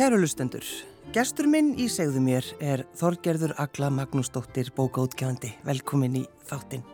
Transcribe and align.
Kæru 0.00 0.16
lustendur, 0.16 0.64
gestur 1.12 1.44
minn 1.52 1.74
í 1.76 1.84
segðu 1.92 2.22
mér 2.24 2.46
er 2.64 2.86
Þorgerður 2.96 3.52
Agla 3.60 3.90
Magnúsdóttir 3.92 4.70
bókaútgjöfandi. 4.72 5.50
Velkomin 5.60 6.14
í 6.16 6.22
þáttinn. 6.48 6.86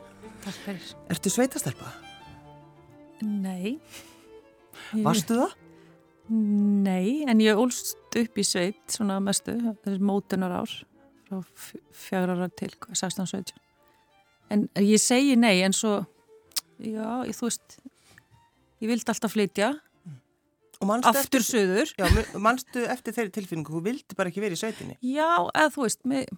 Takk 0.43 0.59
fyrir. 0.65 0.89
Ertu 1.15 1.31
sveitastelpa? 1.31 1.93
Nei. 3.23 3.77
Varstu 5.07 5.39
það? 5.39 5.55
Nei, 6.89 7.23
en 7.31 7.45
ég 7.45 7.63
ólst 7.63 8.19
upp 8.19 8.43
í 8.43 8.47
sveit, 8.51 8.83
svona 8.91 9.21
mestu, 9.23 9.55
þessi 9.87 10.03
mótunar 10.03 10.59
ár, 10.65 10.77
frá 11.31 11.71
fjagra 12.09 12.35
ára 12.41 12.51
til 12.59 12.75
16-17. 12.91 13.55
En 14.51 14.67
ég 14.83 14.99
segi 14.99 15.39
nei, 15.39 15.61
en 15.63 15.79
svo, 15.79 16.01
já, 16.83 17.23
ég, 17.23 17.39
þú 17.39 17.53
veist, 17.53 17.79
ég 18.83 18.91
vildi 18.91 19.15
alltaf 19.15 19.39
flytja 19.39 19.77
aftur 20.81 21.21
eftir, 21.21 21.45
söður 21.47 21.93
Já, 21.97 22.07
mannstu 22.43 22.85
eftir 22.91 23.17
þeirri 23.17 23.33
tilfinningu? 23.35 23.73
Þú 23.77 23.83
vildi 23.87 24.19
bara 24.19 24.33
ekki 24.33 24.43
verið 24.45 24.59
í 24.59 24.61
sveitinni. 24.61 24.99
Já, 25.01 25.31
eða 25.53 25.73
þú 25.75 25.87
veist 25.87 26.03
með, 26.09 26.31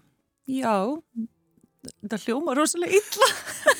já. 0.48 0.74
Þetta 1.88 2.20
hljóma 2.24 2.54
rosalega 2.58 2.98
illa. 2.98 3.28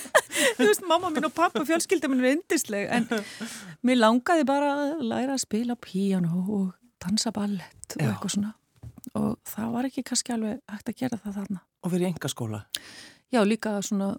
Þú 0.58 0.68
veist, 0.68 0.84
mamma 0.86 1.10
mín 1.10 1.26
og 1.26 1.34
pappa 1.34 1.64
fjölskylda 1.66 2.10
mín 2.10 2.22
er 2.22 2.36
indisleg 2.36 2.86
en 2.94 3.08
mér 3.86 3.98
langaði 3.98 4.44
bara 4.46 4.68
að 4.84 5.02
læra 5.10 5.34
að 5.34 5.42
spila 5.42 5.74
piano 5.82 6.44
og 6.44 6.68
dansa 7.02 7.32
ballett 7.34 7.96
og 7.96 8.04
já. 8.04 8.12
eitthvað 8.12 8.34
svona. 8.36 8.52
Og 9.18 9.34
það 9.48 9.74
var 9.74 9.88
ekki 9.88 10.06
kannski 10.06 10.34
alveg 10.34 10.60
hægt 10.70 10.92
að 10.92 11.02
gera 11.02 11.18
það 11.24 11.40
þarna. 11.40 11.60
Og 11.82 11.92
verið 11.94 12.06
í 12.06 12.10
enga 12.12 12.30
skóla? 12.30 12.62
Já, 13.34 13.40
líka 13.44 13.74
svona 13.82 14.12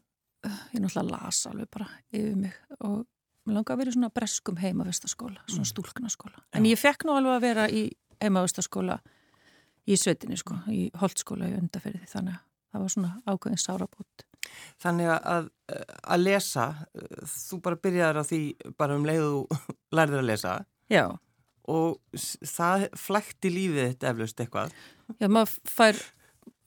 ég 0.74 0.80
náttúrulega 0.84 1.10
las 1.12 1.46
alveg 1.50 1.70
bara 1.72 1.88
yfir 2.12 2.36
mig 2.40 2.56
og 2.80 3.06
Mér 3.50 3.58
langar 3.58 3.74
að 3.74 3.82
vera 3.82 3.90
í 3.90 3.96
svona 3.96 4.12
breskum 4.14 4.60
heimavistaskóla, 4.62 5.42
svona 5.50 5.64
mm. 5.66 5.70
stúlknaskóla. 5.72 6.44
En 6.54 6.68
ég 6.70 6.78
fekk 6.78 7.08
nú 7.08 7.16
alveg 7.18 7.34
að 7.34 7.46
vera 7.48 7.64
í 7.74 7.88
heimavistaskóla 8.22 9.00
í 9.90 9.98
svetinni, 9.98 10.38
sko, 10.38 10.60
í 10.70 10.84
holdskóla 11.02 11.50
í 11.50 11.56
undaferði, 11.58 12.04
þannig 12.12 12.38
að 12.38 12.44
það 12.70 12.84
var 12.84 12.94
svona 12.94 13.14
ákveðin 13.26 13.64
sárabót. 13.64 14.26
Þannig 14.82 15.10
að 15.16 15.50
að 16.14 16.22
lesa, 16.22 16.68
þú 17.26 17.60
bara 17.66 17.82
byrjaður 17.88 18.22
á 18.22 18.24
því 18.30 18.42
bara 18.78 19.00
um 19.00 19.10
leiðu 19.10 19.42
lærður 19.98 20.22
að 20.22 20.30
lesa. 20.30 20.54
Já. 20.94 21.06
Og 21.70 22.22
það 22.46 22.88
flækti 22.98 23.54
lífið 23.54 23.84
þetta 23.88 24.14
eflaust 24.14 24.46
eitthvað. 24.46 24.78
Já, 25.18 25.26
maður 25.26 25.58
fær 25.70 26.04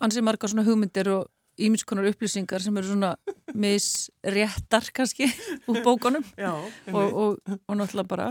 ansið 0.02 0.26
marga 0.26 0.50
svona 0.50 0.66
hugmyndir 0.66 1.10
og 1.14 1.30
ímynskonar 1.60 2.08
upplýsingar 2.12 2.62
sem 2.64 2.78
eru 2.80 2.92
svona 2.92 3.12
misréttar 3.52 4.88
kannski 4.94 5.28
úr 5.68 5.82
bókunum 5.84 6.24
Já, 6.38 6.54
og, 6.92 7.12
og, 7.12 7.58
og 7.68 7.76
náttúrulega 7.76 8.08
bara 8.08 8.30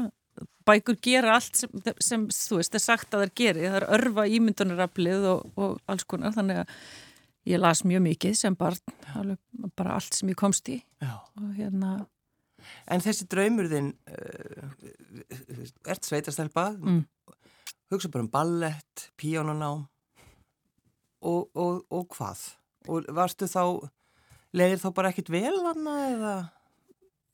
bækur 0.65 0.97
gera 1.03 1.35
allt 1.37 1.61
sem, 1.61 1.69
sem 2.01 2.25
þú 2.31 2.59
veist, 2.61 2.75
er 2.75 2.83
sagt 2.83 3.13
að 3.13 3.25
það 3.25 3.35
geri, 3.41 3.67
það 3.67 3.79
er 3.81 3.87
örfa 3.97 4.27
ímyndunaraflið 4.37 5.27
og, 5.31 5.51
og 5.57 5.79
alls 5.91 6.05
konar 6.09 6.35
þannig 6.35 6.63
að 6.63 6.75
ég 7.51 7.61
las 7.61 7.83
mjög 7.87 8.03
mikið 8.05 8.37
sem 8.37 8.57
barn, 8.57 8.77
bara 9.77 9.97
allt 9.97 10.17
sem 10.17 10.29
ég 10.31 10.39
komst 10.39 10.69
í 10.69 10.81
Já. 11.01 11.17
og 11.37 11.53
hérna 11.57 12.01
En 12.93 13.01
þessi 13.01 13.25
draumur 13.25 13.65
þinn 13.71 13.87
uh, 14.13 14.67
ert 15.89 16.05
sveitastelpa 16.05 16.67
mm. 16.77 16.99
hugsa 17.89 18.11
bara 18.13 18.27
um 18.27 18.29
ballett, 18.29 19.07
píjónunám 19.17 19.87
og, 21.25 21.57
og 21.57 22.05
hvað? 22.13 22.43
Og 22.89 23.05
varstu 23.13 23.49
þá, 23.49 23.89
leiðir 24.57 24.81
þá 24.81 24.89
bara 24.97 25.11
ekkit 25.13 25.29
vel 25.33 25.59
hana 25.67 25.95
eða? 26.07 26.33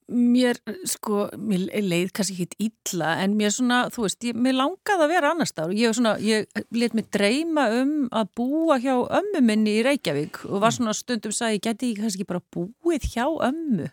Mér, 0.07 0.55
sko, 0.87 1.25
mér 1.35 1.65
leið 1.83 2.13
kannski 2.15 2.37
ekkit 2.37 2.53
illa 2.63 3.17
en 3.19 3.33
mér 3.35 3.51
svona, 3.51 3.81
þú 3.91 4.05
veist, 4.05 4.21
ég, 4.23 4.37
mér 4.39 4.55
langaði 4.55 5.03
að 5.03 5.11
vera 5.11 5.31
annars 5.33 5.51
og 5.59 5.73
ég, 5.75 5.95
svona, 5.97 6.13
ég 6.23 6.47
let 6.71 6.95
mér 6.95 7.09
dreyma 7.11 7.65
um 7.81 7.91
að 8.15 8.29
búa 8.39 8.77
hjá 8.79 8.93
ömmu 8.95 9.41
minni 9.43 9.75
í 9.81 9.83
Reykjavík 9.83 10.45
og 10.47 10.61
var 10.61 10.71
mm. 10.71 10.77
svona 10.77 10.95
stundum 10.95 11.35
að 11.35 11.57
ég 11.57 11.65
geti 11.67 11.91
kannski 11.99 12.27
bara 12.29 12.43
búið 12.55 13.09
hjá 13.17 13.25
ömmu 13.27 13.89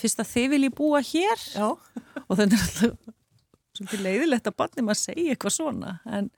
fyrst 0.00 0.20
að 0.20 0.32
þið 0.32 0.48
vilji 0.54 0.72
búa 0.76 1.02
hér 1.04 1.44
Já. 1.54 1.68
og 2.26 2.40
þannig 2.40 2.58
að 2.58 2.74
það 3.76 3.94
er 3.94 4.04
leiðilegt 4.08 4.50
að 4.50 4.58
barnið 4.58 4.88
maður 4.88 5.02
segja 5.02 5.36
eitthvað 5.36 5.56
svona 5.56 5.96
en 6.10 6.30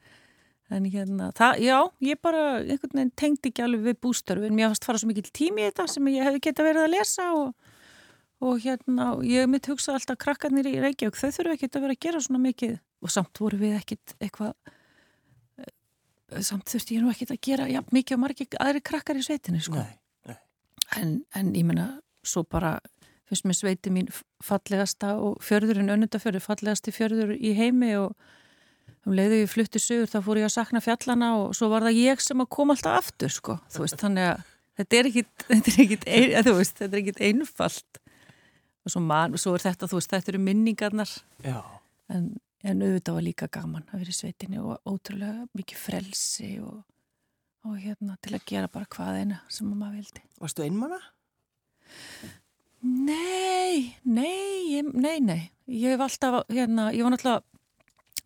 En 0.69 0.85
hérna, 0.85 1.31
það, 1.33 1.63
já, 1.65 1.77
ég 2.05 2.19
bara 2.21 2.41
einhvern 2.61 2.99
veginn 2.99 3.13
tengdi 3.17 3.49
ekki 3.49 3.63
alveg 3.65 3.87
við 3.87 3.95
bústörfin. 4.05 4.53
Mér 4.53 4.69
fannst 4.69 4.85
fara 4.85 5.01
svo 5.01 5.09
mikil 5.09 5.25
tími 5.33 5.63
í 5.65 5.69
þetta 5.71 5.87
sem 5.89 6.11
ég 6.13 6.27
hefði 6.29 6.43
geta 6.45 6.67
verið 6.67 6.85
að 6.85 6.93
lesa 6.93 7.29
og, 7.39 7.71
og 8.45 8.59
hérna, 8.61 9.07
ég 9.25 9.49
mitt 9.49 9.69
hugsa 9.71 9.95
alltaf 9.97 10.19
krakkarnir 10.21 10.69
í 10.69 10.75
Reykjavík, 10.85 11.17
þau 11.17 11.31
þurfu 11.39 11.55
ekki 11.57 11.71
að 11.71 11.87
vera 11.87 11.97
að 11.97 12.03
gera 12.05 12.21
svona 12.27 12.43
mikið 12.45 12.75
og 12.77 13.15
samt 13.15 13.41
voru 13.41 13.61
við 13.63 13.79
ekkit 13.79 14.15
eitthvað, 14.19 14.53
eh, 15.63 16.43
samt 16.45 16.69
þurfti 16.69 16.99
ég 16.99 17.07
nú 17.07 17.15
ekkit 17.15 17.33
að 17.33 17.41
gera, 17.49 17.71
já, 17.73 17.81
mikið 17.95 18.19
og 18.19 18.23
margir 18.27 18.61
aðri 18.61 18.85
krakkar 18.91 19.17
í 19.17 19.25
sveitinu, 19.25 19.65
sko. 19.65 19.81
Nei, 19.81 19.97
nei. 20.29 20.39
En, 21.01 21.15
en 21.33 21.55
ég 21.57 21.65
menna, 21.65 21.95
svo 22.29 22.45
bara 22.45 22.77
fyrst 23.29 23.49
með 23.49 23.63
sveiti 23.63 23.93
mín 23.93 24.13
fallegasta 24.45 25.15
og 25.17 25.41
fjörðurinn 25.45 25.93
önnundafjörður, 25.97 26.45
fallegasti 26.45 26.93
fjörður 26.93 27.33
í 27.37 27.55
heimi 27.57 27.95
og 28.01 28.13
um 29.09 29.17
leiðu 29.17 29.41
ég 29.43 29.51
flutti 29.51 29.81
sögur 29.81 30.11
þá 30.11 30.19
fór 30.27 30.43
ég 30.43 30.49
að 30.49 30.55
sakna 30.59 30.83
fjallana 30.85 31.31
og 31.41 31.57
svo 31.57 31.71
var 31.73 31.87
það 31.87 32.01
ég 32.03 32.23
sem 32.23 32.45
að 32.45 32.51
koma 32.55 32.77
alltaf 32.77 32.99
aftur 33.01 33.33
sko, 33.33 33.57
þú 33.73 33.85
veist, 33.85 33.99
þannig 34.03 34.29
að 34.29 34.43
þetta 34.79 34.99
er 34.99 35.09
ekkit, 35.11 35.33
þetta 35.49 35.73
er 35.73 35.81
ekkit, 35.87 36.05
þú 36.45 36.99
er 37.01 37.25
einfalt. 37.31 38.03
Og 38.87 38.93
svo, 38.95 39.03
man, 39.05 39.35
svo 39.41 39.55
er 39.57 39.65
þetta, 39.67 39.89
þú 39.91 39.99
veist, 39.99 40.13
þetta 40.15 40.33
eru 40.33 40.43
minningarnar. 40.45 41.15
En, 42.15 42.29
en 42.65 42.85
auðvitað 42.85 43.19
var 43.19 43.27
líka 43.27 43.51
gaman 43.53 43.87
að 43.91 44.03
vera 44.03 44.15
í 44.15 44.17
sveitinni 44.17 44.63
og 44.63 44.79
ótrúlega 44.89 45.49
mikið 45.59 45.83
frelsi 45.83 46.53
og, 46.65 46.81
og 47.69 47.79
hérna 47.83 48.17
til 48.25 48.37
að 48.39 48.47
gera 48.49 48.73
bara 48.73 48.89
hvað 48.95 49.23
eina 49.23 49.43
sem 49.53 49.69
maður 49.73 49.99
vildi. 50.01 50.25
Varstu 50.41 50.65
einmanna? 50.65 51.01
Nei, 52.79 53.97
nei, 54.07 54.85
nei, 54.95 55.19
nei, 55.19 55.41
ég 55.67 55.97
hef 55.97 56.05
alltaf, 56.05 56.45
hérna, 56.53 56.93
ég 56.95 57.03
var 57.03 57.17
náttúrulega 57.17 57.43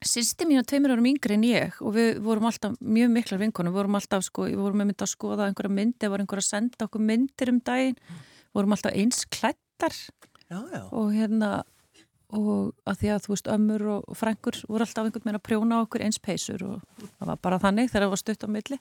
Sýsti 0.02 0.46
mín 0.48 0.58
á 0.58 0.66
tveimur 0.66 0.96
árum 0.96 1.06
yngri 1.06 1.36
en 1.36 1.44
ég 1.46 1.76
og 1.82 1.94
við 1.94 2.16
vorum 2.24 2.48
alltaf 2.48 2.74
mjög 2.82 3.12
miklar 3.14 3.40
vinkonum, 3.42 3.72
við 3.72 3.78
vorum 3.78 3.98
alltaf 3.98 4.24
sko, 4.26 4.48
við 4.50 4.58
vorum 4.58 4.82
með 4.82 4.88
mynd 4.90 5.04
að 5.04 5.10
skoða 5.12 5.46
einhverja 5.46 5.74
myndi, 5.76 5.98
það 6.02 6.12
var 6.14 6.24
einhverja 6.24 6.42
að 6.42 6.48
senda 6.48 6.86
okkur 6.88 7.04
myndir 7.10 7.52
um 7.52 7.60
daginn, 7.62 8.00
við 8.00 8.58
vorum 8.58 8.74
alltaf 8.76 8.96
eins 8.98 9.22
klættar 9.30 9.94
já, 9.94 10.58
já. 10.58 10.82
og 10.90 11.12
hérna 11.14 11.52
og 12.32 12.72
að 12.88 12.98
því 13.02 13.12
að 13.12 13.24
þú 13.26 13.32
veist 13.34 13.50
ömmur 13.52 13.84
og 13.92 14.16
frængur 14.16 14.58
voru 14.64 14.86
alltaf 14.86 15.06
einhvern 15.06 15.26
veginn 15.26 15.38
að 15.38 15.46
prjóna 15.46 15.80
okkur 15.84 16.04
eins 16.06 16.18
peysur 16.22 16.64
og 16.64 17.02
það 17.02 17.28
var 17.28 17.40
bara 17.44 17.60
þannig 17.60 17.90
þegar 17.92 18.06
það 18.06 18.14
var 18.14 18.22
stutt 18.22 18.46
á 18.46 18.48
milli. 18.54 18.78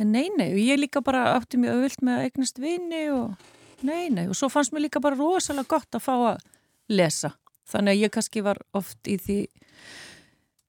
En 0.00 0.12
nei, 0.14 0.28
nei, 0.38 0.48
og 0.54 0.60
ég 0.62 0.78
líka 0.80 1.02
bara 1.04 1.34
átti 1.34 1.58
mjög 1.60 1.80
öðvilt 1.80 2.04
með 2.06 2.20
að 2.20 2.28
eignast 2.28 2.62
vini 2.62 3.02
og 3.12 3.82
nei, 3.84 4.06
nei, 4.14 4.28
og 4.30 4.38
svo 4.38 4.48
fannst 4.52 4.72
mér 4.72 4.86
líka 4.86 5.02
bara 5.02 5.18
rosalega 5.18 5.68
gott 5.74 5.98
að 5.98 6.06
fá 6.06 6.14
að 6.14 6.46
lesa. 6.92 7.34
Þannig 7.68 7.96
að 7.96 8.04
ég 8.06 8.14
kannski 8.14 8.44
var 8.46 8.62
oft 8.78 9.10
í 9.10 9.18
því 9.20 9.38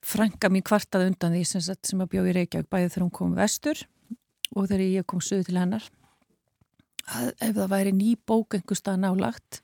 frænga 0.03 0.51
mín 0.51 0.65
kvartað 0.65 1.07
undan 1.09 1.35
því 1.35 1.43
sem, 1.47 1.63
sem 1.63 2.03
að 2.03 2.11
bjóði 2.13 2.37
Reykjavík 2.37 2.69
bæðið 2.71 2.93
þegar 2.93 3.05
hún 3.05 3.17
kom 3.17 3.35
vestur 3.37 3.83
og 4.53 4.67
þegar 4.69 4.85
ég 4.85 5.07
kom 5.09 5.21
söðu 5.23 5.47
til 5.47 5.59
hennar. 5.59 5.85
Að 7.13 7.29
ef 7.33 7.55
það 7.57 7.71
væri 7.73 7.93
ný 7.95 8.09
bók 8.27 8.57
einhver 8.57 8.79
stað 8.79 9.01
nálagt 9.03 9.61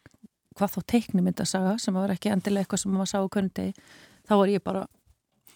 hvað 0.59 0.75
þá 0.75 0.79
teiknumyndasaga 0.93 1.75
sem 1.79 1.95
var 1.95 2.11
ekki 2.13 2.31
endilega 2.33 2.65
eitthvað 2.65 2.83
sem 2.83 2.95
maður 2.95 3.11
sá 3.13 3.19
hvernig 3.23 3.53
degi 3.55 3.73
þá 4.27 4.33
var 4.35 4.51
ég 4.51 4.63
bara 4.65 4.87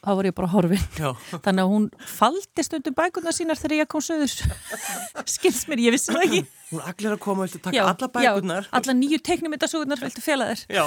þá 0.04 0.10
var 0.20 0.28
ég 0.28 0.36
bara 0.36 0.52
horfin 0.52 0.84
þannig 0.98 1.64
að 1.64 1.72
hún 1.72 1.88
faldi 2.14 2.66
stundum 2.68 2.98
bækurna 2.98 3.34
sínar 3.36 3.60
þegar 3.60 3.84
ég 3.84 3.92
kom 3.92 4.04
söður 4.04 4.36
skils 5.36 5.64
mér, 5.72 5.86
ég 5.88 5.96
vissi 5.96 6.12
það 6.12 6.28
ekki 6.28 6.44
hún 6.74 6.84
allir 6.84 7.16
að 7.16 7.22
koma, 7.24 7.46
viltu 7.48 7.62
taka 7.64 7.78
já, 7.78 7.86
alla 7.88 8.10
bækurnar 8.18 8.68
já, 8.68 8.74
alla 8.80 8.98
nýju 8.98 9.22
teiknumyndasugunar, 9.30 10.04
viltu 10.04 10.26
fjela 10.26 10.52
þér 10.52 10.66
já 10.80 10.86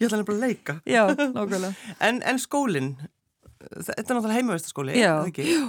Ég 0.00 0.08
ætla 0.08 0.20
nefnilega 0.20 0.36
að 0.36 0.42
leika. 0.42 0.76
Já, 0.88 1.02
nákvæmlega. 1.14 1.72
En, 2.02 2.20
en 2.26 2.40
skólinn, 2.42 2.92
þetta 3.60 4.02
er 4.02 4.18
náttúrulega 4.18 5.16
ekki? 5.28 5.48
Já. 5.50 5.66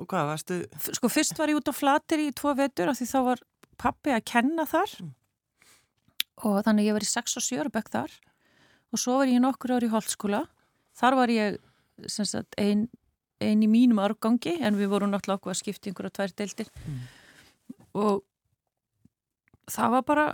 Og 0.00 0.08
hvað, 0.10 0.28
varstu? 0.32 0.58
Sko 0.96 1.10
fyrst 1.12 1.38
var 1.38 1.52
ég 1.52 1.58
út 1.60 1.70
á 1.70 1.74
flatir 1.76 2.22
í 2.22 2.30
tvo 2.34 2.54
vetur 2.58 2.90
af 2.90 2.98
því 2.98 3.08
þá 3.10 3.18
var 3.28 3.42
pappi 3.82 4.14
að 4.14 4.24
kenna 4.30 4.64
þar 4.68 4.94
mm. 5.02 5.12
og 6.48 6.58
þannig 6.66 6.88
ég 6.88 6.96
var 6.96 7.04
í 7.04 7.10
6 7.10 7.38
og 7.38 7.44
7 7.44 7.70
bekk 7.74 7.92
þar 7.92 8.16
og 8.92 9.00
svo 9.00 9.20
var 9.20 9.30
ég 9.30 9.42
nokkur 9.42 9.76
ári 9.76 9.88
í 9.90 9.92
holdskóla. 9.92 10.44
Þar 10.98 11.18
var 11.18 11.32
ég 11.32 11.60
einn 12.60 12.88
ein 13.42 13.62
í 13.64 13.68
mínum 13.70 14.00
árgangi 14.02 14.56
en 14.62 14.78
við 14.78 14.92
vorum 14.92 15.12
náttúrulega 15.12 15.40
okkur 15.40 15.54
að 15.54 15.60
skipta 15.60 15.90
einhverja 15.90 16.14
tvær 16.18 16.34
deildir 16.38 16.68
mm. 16.70 17.00
og 17.98 18.22
það 19.70 19.94
var 19.96 20.04
bara 20.06 20.26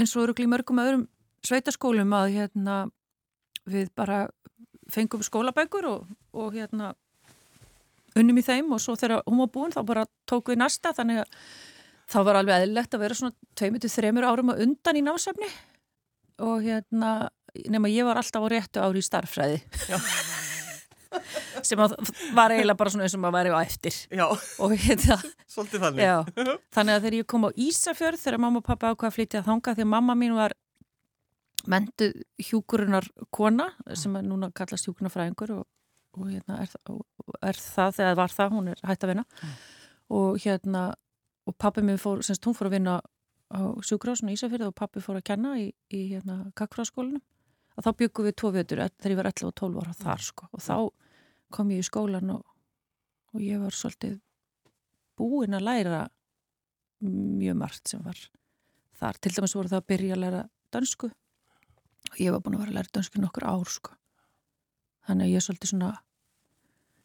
eins 0.00 0.14
og 0.16 0.24
eru 0.24 0.48
mörgum 0.50 0.82
öðrum 0.82 1.04
sveitaskólum 1.46 2.14
að 2.16 2.36
hérna, 2.36 2.76
við 3.66 3.90
bara 3.98 4.24
fengum 4.92 5.22
skólabækur 5.22 5.88
og, 5.90 6.06
og 6.34 6.54
hérna, 6.54 6.92
unnum 8.18 8.38
í 8.38 8.46
þeim 8.46 8.72
og 8.74 8.82
svo 8.82 8.96
þegar 8.98 9.24
hún 9.26 9.42
var 9.42 9.52
búin 9.54 9.74
þá 9.74 9.82
bara 9.88 10.06
tóku 10.28 10.52
við 10.52 10.62
næsta 10.62 10.92
þannig 10.96 11.22
að 11.22 11.36
þá 12.12 12.18
var 12.28 12.38
alveg 12.40 12.58
eðlilegt 12.60 12.96
að 12.96 13.04
vera 13.06 13.18
svona 13.18 13.34
2-3 13.58 14.26
árum 14.26 14.52
að 14.52 14.64
undan 14.66 14.98
í 14.98 15.04
námsefni 15.06 15.48
og 16.42 16.64
hérna 16.64 17.12
nema 17.72 17.90
ég 17.92 18.08
var 18.08 18.20
alltaf 18.20 18.44
á 18.44 18.48
réttu 18.52 18.82
ári 18.82 19.02
í 19.02 19.06
starffræði 19.06 19.62
sem 21.66 21.78
var 21.78 22.54
eiginlega 22.54 22.78
bara 22.78 22.92
svona 22.92 23.06
eins 23.06 23.14
og 23.16 23.22
maður 23.22 23.36
væri 23.36 23.52
á 23.52 23.58
eftir. 23.62 23.96
Já, 24.12 24.24
og 24.32 24.72
hérna, 24.72 25.18
svolítið 25.50 25.84
þannig. 25.86 26.06
já, 26.06 26.16
þannig 26.74 26.94
að 26.94 27.04
þegar 27.04 27.18
ég 27.18 27.28
kom 27.28 27.46
á 27.46 27.50
Ísafjörð 27.66 28.22
þegar 28.22 28.42
mamma 28.44 28.62
og 28.62 28.66
pappa 28.66 28.92
ákvaða 28.92 29.10
að 29.10 29.18
flytja 29.18 29.44
þanga 29.46 29.76
því 29.76 29.86
að 29.86 29.92
mamma 29.92 30.16
mín 30.18 30.36
var 30.38 30.56
mentuð 31.70 32.16
hjúkurunar 32.48 33.06
kona 33.30 33.68
sem 33.94 34.16
er 34.18 34.26
núna 34.26 34.50
kallast 34.56 34.88
hjúkurunarfræðingur 34.88 35.54
og, 35.60 35.66
og 36.18 36.32
hérna 36.32 36.58
er, 36.64 36.74
er 37.52 37.60
það 37.60 37.96
þegar 38.00 38.18
var 38.18 38.34
það, 38.34 38.56
hún 38.56 38.72
er 38.72 38.82
hægt 38.88 39.06
að 39.06 39.12
vinna. 39.12 39.26
Mm. 39.42 39.56
og 40.12 40.42
hérna 40.42 40.86
og 41.46 41.56
pappi 41.58 41.82
mér 41.82 41.98
fór, 41.98 42.22
semst 42.22 42.44
hún 42.46 42.54
fór 42.54 42.70
að 42.70 42.78
vinna 42.78 43.00
á 43.52 43.60
sjúkrásinu 43.84 44.32
í 44.32 44.38
Ísafjörð 44.38 44.70
og 44.70 44.78
pappi 44.78 45.02
fór 45.04 45.20
að 45.20 45.28
kenna 45.28 45.54
í, 45.60 45.68
í 45.92 46.06
hérna 46.14 46.46
kakfráskólanum 46.58 47.22
og 47.76 47.86
þá 47.86 47.90
byggum 48.02 48.28
við 48.28 48.36
tvo 48.40 48.50
vetur 48.54 48.82
þegar 48.84 49.14
ég 49.14 49.20
var 49.20 49.30
11 49.32 49.48
og 49.48 49.54
12 49.60 49.82
ára 49.82 49.96
þar 50.02 50.26
sko 50.26 50.48
og 50.50 50.62
þá 50.62 50.76
kom 51.52 51.72
ég 51.72 51.82
í 51.82 51.86
skólan 51.86 52.34
og, 52.34 52.44
og 53.32 53.44
ég 53.44 53.60
var 53.62 53.76
svolítið 53.76 54.18
búin 55.18 55.56
að 55.56 55.66
læra 55.68 56.02
mjög 57.02 57.58
margt 57.58 57.90
sem 57.90 58.02
var 58.04 58.18
þar. 58.98 59.18
Til 59.18 59.34
dæmis 59.34 59.56
voru 59.56 59.70
það 59.72 59.82
að 59.82 59.88
byrja 59.92 60.16
að 60.16 60.22
læra 60.22 60.42
dönsku 60.74 61.10
og 62.12 62.20
ég 62.20 62.34
var 62.34 62.42
búin 62.44 62.56
að 62.56 62.64
vera 62.64 62.72
að 62.72 62.78
læra 62.78 62.94
dönsku 62.96 63.18
í 63.18 63.24
nokkur 63.24 63.48
ár 63.48 63.72
sko. 63.72 63.96
Þannig 65.08 65.28
að 65.28 65.34
ég 65.34 65.44
svolítið 65.44 65.72
svona, 65.72 65.90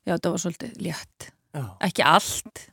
já 0.05 0.13
það 0.15 0.33
var 0.33 0.43
svolítið 0.43 0.81
létt. 0.85 1.29
Já, 1.57 1.63
Ekki 1.87 2.03
allt, 2.05 2.63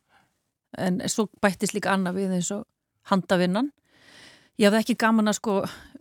en 0.77 1.01
svo 1.09 1.27
bættist 1.41 1.73
líka 1.77 1.95
annað 1.95 2.19
við 2.21 2.35
eins 2.37 2.51
og 2.53 2.67
handavinnan. 3.09 3.71
Ég 4.61 4.69
hafði 4.69 4.81
ekki 4.85 4.95
gaman 5.03 5.31
að 5.33 5.39
sko, 5.41 5.55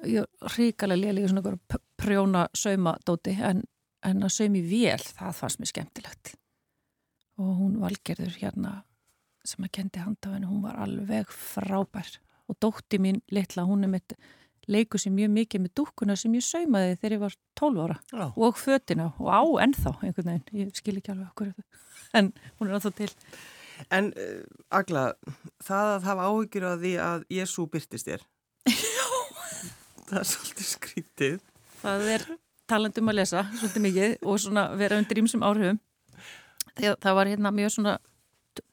ég 0.05 0.25
er 0.27 0.53
ríkalega 0.57 1.01
lélega 1.01 1.29
svona 1.31 1.41
einhver 1.41 1.57
p- 1.71 1.81
prjóna 1.97 2.43
saumadóti 2.53 3.33
en, 3.41 3.63
en 4.05 4.25
að 4.27 4.33
saumi 4.35 4.61
vél, 4.67 5.01
það 5.17 5.37
fannst 5.39 5.61
mér 5.61 5.71
skemmtilegt. 5.71 6.33
Og 7.41 7.55
hún 7.63 7.79
valgerður 7.81 8.35
hérna 8.37 8.75
sem 9.43 9.65
að 9.65 9.73
kendi 9.79 10.03
handavinnu, 10.03 10.47
hún 10.51 10.61
var 10.67 10.77
alveg 10.85 11.31
frábær. 11.33 12.13
Og 12.47 12.59
dótti 12.61 12.99
mín 13.01 13.23
litla, 13.33 13.65
hún 13.67 13.83
er 13.87 13.91
mitt 13.95 14.13
leikur 14.71 15.01
sér 15.01 15.11
mjög 15.11 15.33
mikið 15.33 15.63
með 15.65 15.73
dúkkuna 15.79 16.15
sem 16.19 16.35
ég 16.37 16.45
saumaði 16.45 16.93
þegar 17.01 17.15
ég 17.17 17.23
var 17.25 17.33
12 17.59 17.81
ára 17.83 17.97
já. 18.13 18.27
og 18.31 18.55
fötina 18.61 19.09
og 19.19 19.27
á 19.27 19.41
ennþá 19.65 19.91
einhvern 20.07 20.29
veginn, 20.29 20.61
ég 20.61 20.77
skil 20.79 20.95
ekki 21.01 21.11
alveg 21.11 21.33
okkur 21.33 21.49
en 22.15 22.29
hún 22.61 22.69
er 22.69 22.77
ennþá 22.77 22.93
til 22.95 23.09
En 23.91 24.07
uh, 24.15 24.45
Agla, 24.71 25.01
það 25.65 25.89
að 25.97 26.05
hafa 26.07 26.27
áhyggjur 26.29 26.65
af 26.69 26.79
því 26.79 26.91
að 27.03 27.23
Jésu 27.33 27.65
byrtist 27.73 28.07
þér. 28.07 28.21
Það 30.13 30.21
er 30.21 30.29
svolítið 30.29 30.69
skrítið. 30.69 31.37
það 31.81 32.07
er 32.13 32.25
talandum 32.69 33.11
að 33.11 33.19
lesa 33.19 33.43
svolítið 33.57 33.85
mikið 33.87 34.15
og 34.29 34.39
svona 34.39 34.63
vera 34.77 34.99
undir 35.01 35.21
ímsum 35.23 35.45
áhrifum. 35.45 35.79
Þegar 36.77 36.97
það 37.01 37.17
var 37.17 37.31
hérna 37.31 37.51
mjög 37.53 37.73
svona 37.75 37.97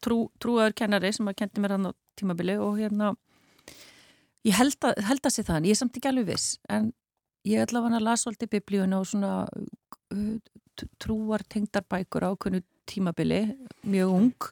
trú, 0.04 0.18
trúaður 0.42 0.76
kennari 0.76 1.12
sem 1.16 1.28
að 1.28 1.38
kendi 1.40 1.64
mér 1.64 1.76
hann 1.76 1.90
á 1.90 1.92
tímabili 2.20 2.56
og 2.60 2.78
hérna 2.78 3.14
ég 4.46 4.56
held 4.56 4.76
að, 4.84 5.00
held 5.08 5.24
að 5.24 5.34
sé 5.34 5.44
það 5.46 5.60
en 5.60 5.68
ég 5.68 5.76
er 5.76 5.80
samt 5.80 5.96
ekki 5.96 6.10
alveg 6.10 6.28
viss 6.30 6.58
en 6.72 6.92
ég 7.48 7.64
ætla 7.64 7.82
að 7.88 8.02
lasa 8.04 8.26
svolítið 8.26 8.52
biblíuna 8.56 9.00
og 9.00 9.08
svona 9.08 9.32
uh, 9.48 10.36
trúar 11.00 11.44
tengdarbækur 11.48 12.28
á 12.28 12.30
kunnu 12.40 12.62
tímabili, 12.90 13.42
mjög 13.86 14.12
ung. 14.12 14.48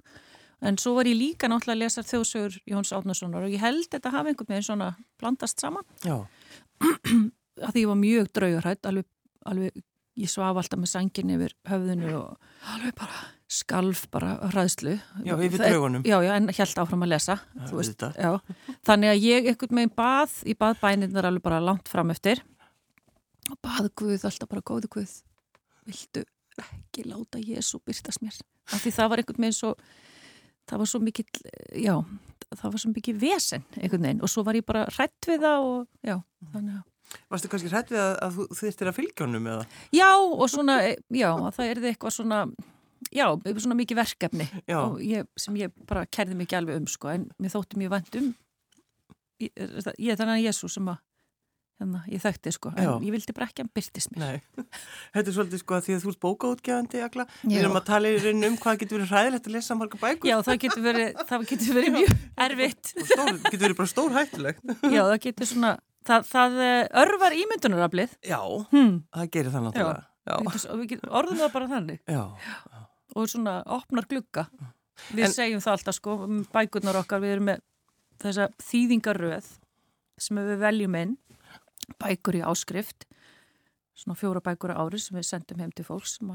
En 0.60 0.78
svo 0.78 0.96
var 0.96 1.06
ég 1.06 1.18
líka 1.18 1.48
náttúrulega 1.50 1.76
að 1.76 1.82
lesa 1.84 2.02
þjóðsögur 2.06 2.58
Jóns 2.66 2.90
Átnarssonar 2.94 3.46
og 3.46 3.52
ég 3.54 3.62
held 3.62 3.86
þetta 3.90 4.12
hafi 4.14 4.32
einhvern 4.32 4.50
veginn 4.50 4.66
svona 4.66 4.88
blandast 5.20 5.62
saman. 5.62 5.86
Já, 6.02 6.26
að 7.64 7.72
því 7.74 7.82
ég 7.82 7.90
var 7.90 7.98
mjög 8.00 8.30
draugarætt 8.38 8.88
alveg, 8.90 9.08
alveg, 9.50 9.82
ég 10.18 10.30
svaf 10.32 10.60
alltaf 10.60 10.80
með 10.80 10.92
sangin 10.92 11.34
yfir 11.36 11.54
höfðinu 11.68 12.14
og 12.18 12.72
alveg 12.74 12.96
bara. 12.98 13.20
skalf 13.48 14.04
bara 14.12 14.34
hræðslu. 14.52 14.98
Já, 15.24 15.34
yfir 15.40 15.62
draugunum. 15.62 16.02
Já, 16.04 16.18
já, 16.20 16.34
en 16.36 16.50
held 16.52 16.80
áfram 16.82 17.06
að 17.06 17.12
lesa 17.14 17.38
Já, 17.56 17.70
veist. 17.72 18.02
Þannig 18.84 19.14
að 19.14 19.22
ég 19.24 19.48
einhvern 19.52 19.80
veginn 19.80 19.94
bað 19.96 20.34
í 20.44 20.56
baðbæninnar 20.58 21.30
alveg 21.30 21.46
bara 21.46 21.62
langt 21.64 21.88
fram 21.88 22.12
eftir. 22.12 22.42
Og 23.48 23.56
bað 23.64 23.88
Guð 23.96 24.26
alltaf 24.28 24.50
bara 24.50 24.66
góði 24.68 24.90
Guð 24.92 25.14
viltu 25.88 26.26
ekki 26.60 27.06
láta 27.08 27.40
Jésu 27.40 27.80
byrtast 27.80 28.20
mér? 28.20 28.36
Af 28.68 28.82
því 28.82 28.92
það 28.98 29.10
var 29.12 29.22
einhvern 29.22 29.46
veginn 29.46 29.56
svo 29.56 29.74
það 30.68 30.82
var 30.82 30.90
svo 30.90 31.00
mikill, 31.02 31.28
já 31.72 31.94
það 32.56 32.70
var 32.72 32.82
svo 32.82 32.92
mikill 32.92 33.18
vesen 33.20 33.66
einhvern 33.76 34.06
veginn 34.06 34.22
og 34.24 34.32
svo 34.32 34.44
var 34.46 34.58
ég 34.58 34.66
bara 34.68 34.86
hrætt 34.94 35.28
við 35.28 35.44
það 35.44 35.66
og 35.66 35.82
já, 36.06 36.16
þannig 36.52 36.78
að 36.78 36.86
Varstu 37.28 37.48
kannski 37.48 37.70
hrætt 37.72 37.92
við 37.92 38.00
að, 38.02 38.14
að 38.24 38.34
þú 38.36 38.44
þurftir 38.58 38.90
að 38.90 38.96
fylgja 38.98 39.24
honum 39.24 39.46
eða? 39.48 39.62
Já, 39.96 40.10
og 40.12 40.50
svona, 40.52 40.74
já, 41.16 41.28
að 41.32 41.54
það 41.56 41.70
er 41.70 41.80
eitthvað 41.88 42.14
svona, 42.18 42.40
já, 43.08 43.24
svona 43.48 43.78
mikið 43.78 44.00
verkefni 44.02 44.48
ég, 45.06 45.30
sem 45.40 45.56
ég 45.56 45.72
bara 45.88 46.04
kærði 46.04 46.36
mikið 46.36 46.60
alveg 46.60 46.82
um, 46.82 46.88
sko, 46.90 47.12
en 47.14 47.24
mér 47.40 47.54
þótti 47.54 47.80
mjög 47.80 47.94
vænt 47.94 48.18
um, 48.20 48.28
ég, 49.40 49.52
ég 49.96 50.20
þannig 50.20 50.34
að 50.34 50.44
Jésu 50.44 50.70
sem 50.72 50.92
að, 50.92 51.00
hérna, 51.78 52.00
ég 52.10 52.20
þekkti, 52.22 52.52
sko, 52.54 52.72
en 52.76 52.84
Já. 52.88 52.90
ég 53.06 53.12
vildi 53.14 53.34
bara 53.36 53.46
ekki 53.48 53.62
að 53.64 53.70
byrtist 53.78 54.10
mér. 54.14 54.20
Nei. 54.24 54.66
Þetta 55.14 55.30
er 55.30 55.36
svolítið 55.36 55.60
sko 55.62 55.76
að 55.78 55.84
því 55.86 55.94
að 55.96 56.02
þú 56.04 56.12
ert 56.12 56.20
bókaútgefandi, 56.24 57.02
Agla. 57.06 57.26
Við 57.44 57.54
Já. 57.54 57.60
erum 57.62 57.78
að 57.78 57.84
tala 57.90 58.08
í 58.12 58.18
raun 58.24 58.48
um 58.48 58.56
hvað 58.62 58.80
getur 58.82 58.98
verið 58.98 59.12
hræðilegt 59.14 59.46
að 59.50 59.54
lesa 59.58 59.76
marga 59.78 60.00
bækur. 60.02 60.30
Já, 60.30 60.36
það 60.48 60.58
getur 60.64 60.84
verið, 60.88 61.20
það 61.30 61.46
getur 61.52 61.78
verið 61.78 61.94
mjög 61.98 62.14
erfitt. 62.48 62.92
Stór, 63.12 63.32
getur 63.48 63.64
verið 63.66 63.78
bara 63.82 63.92
stór 63.94 64.16
hættulegt. 64.18 64.64
Já, 64.96 65.02
það 65.08 65.18
getur 65.28 65.50
svona, 65.52 65.72
það, 66.08 66.26
það 66.32 66.58
eh, 66.66 66.80
örvar 67.04 67.38
ímyndunaraflið. 67.42 68.16
Já, 68.26 68.40
Hmm. 68.74 68.96
það 69.14 69.30
gerir 69.38 69.54
það 69.54 69.68
náttúrulega. 69.68 70.04
Já. 70.28 70.34
Orðum 71.08 71.38
það 71.40 71.52
bara 71.54 71.68
þannig 71.70 72.00
Já. 72.04 72.24
og 73.16 73.30
svona 73.32 73.54
opnar 73.78 74.04
glugga. 74.10 74.42
Við 75.14 75.24
En- 75.24 75.32
segjum 75.32 75.62
það 75.64 75.76
alltaf 75.78 75.94
sko, 75.96 76.16
um 76.26 76.42
bækurnar 76.52 76.98
okkar, 77.00 77.22
við 77.22 77.36
erum 77.36 77.46
með 77.48 77.62
þessa 78.20 78.48
þýðingaröð 78.66 79.46
sem 80.18 80.40
við 80.42 80.58
veljum 80.60 80.96
inn, 80.98 81.12
bækur 82.00 82.38
í 82.38 82.44
áskrift, 82.46 83.06
svona 83.98 84.18
fjóra 84.18 84.42
bækur 84.44 84.74
á 84.74 84.80
ári 84.82 85.00
sem 85.02 85.16
við 85.18 85.28
sendum 85.30 85.60
heim 85.62 85.72
til 85.74 85.86
fólks 85.86 86.18
sem 86.18 86.34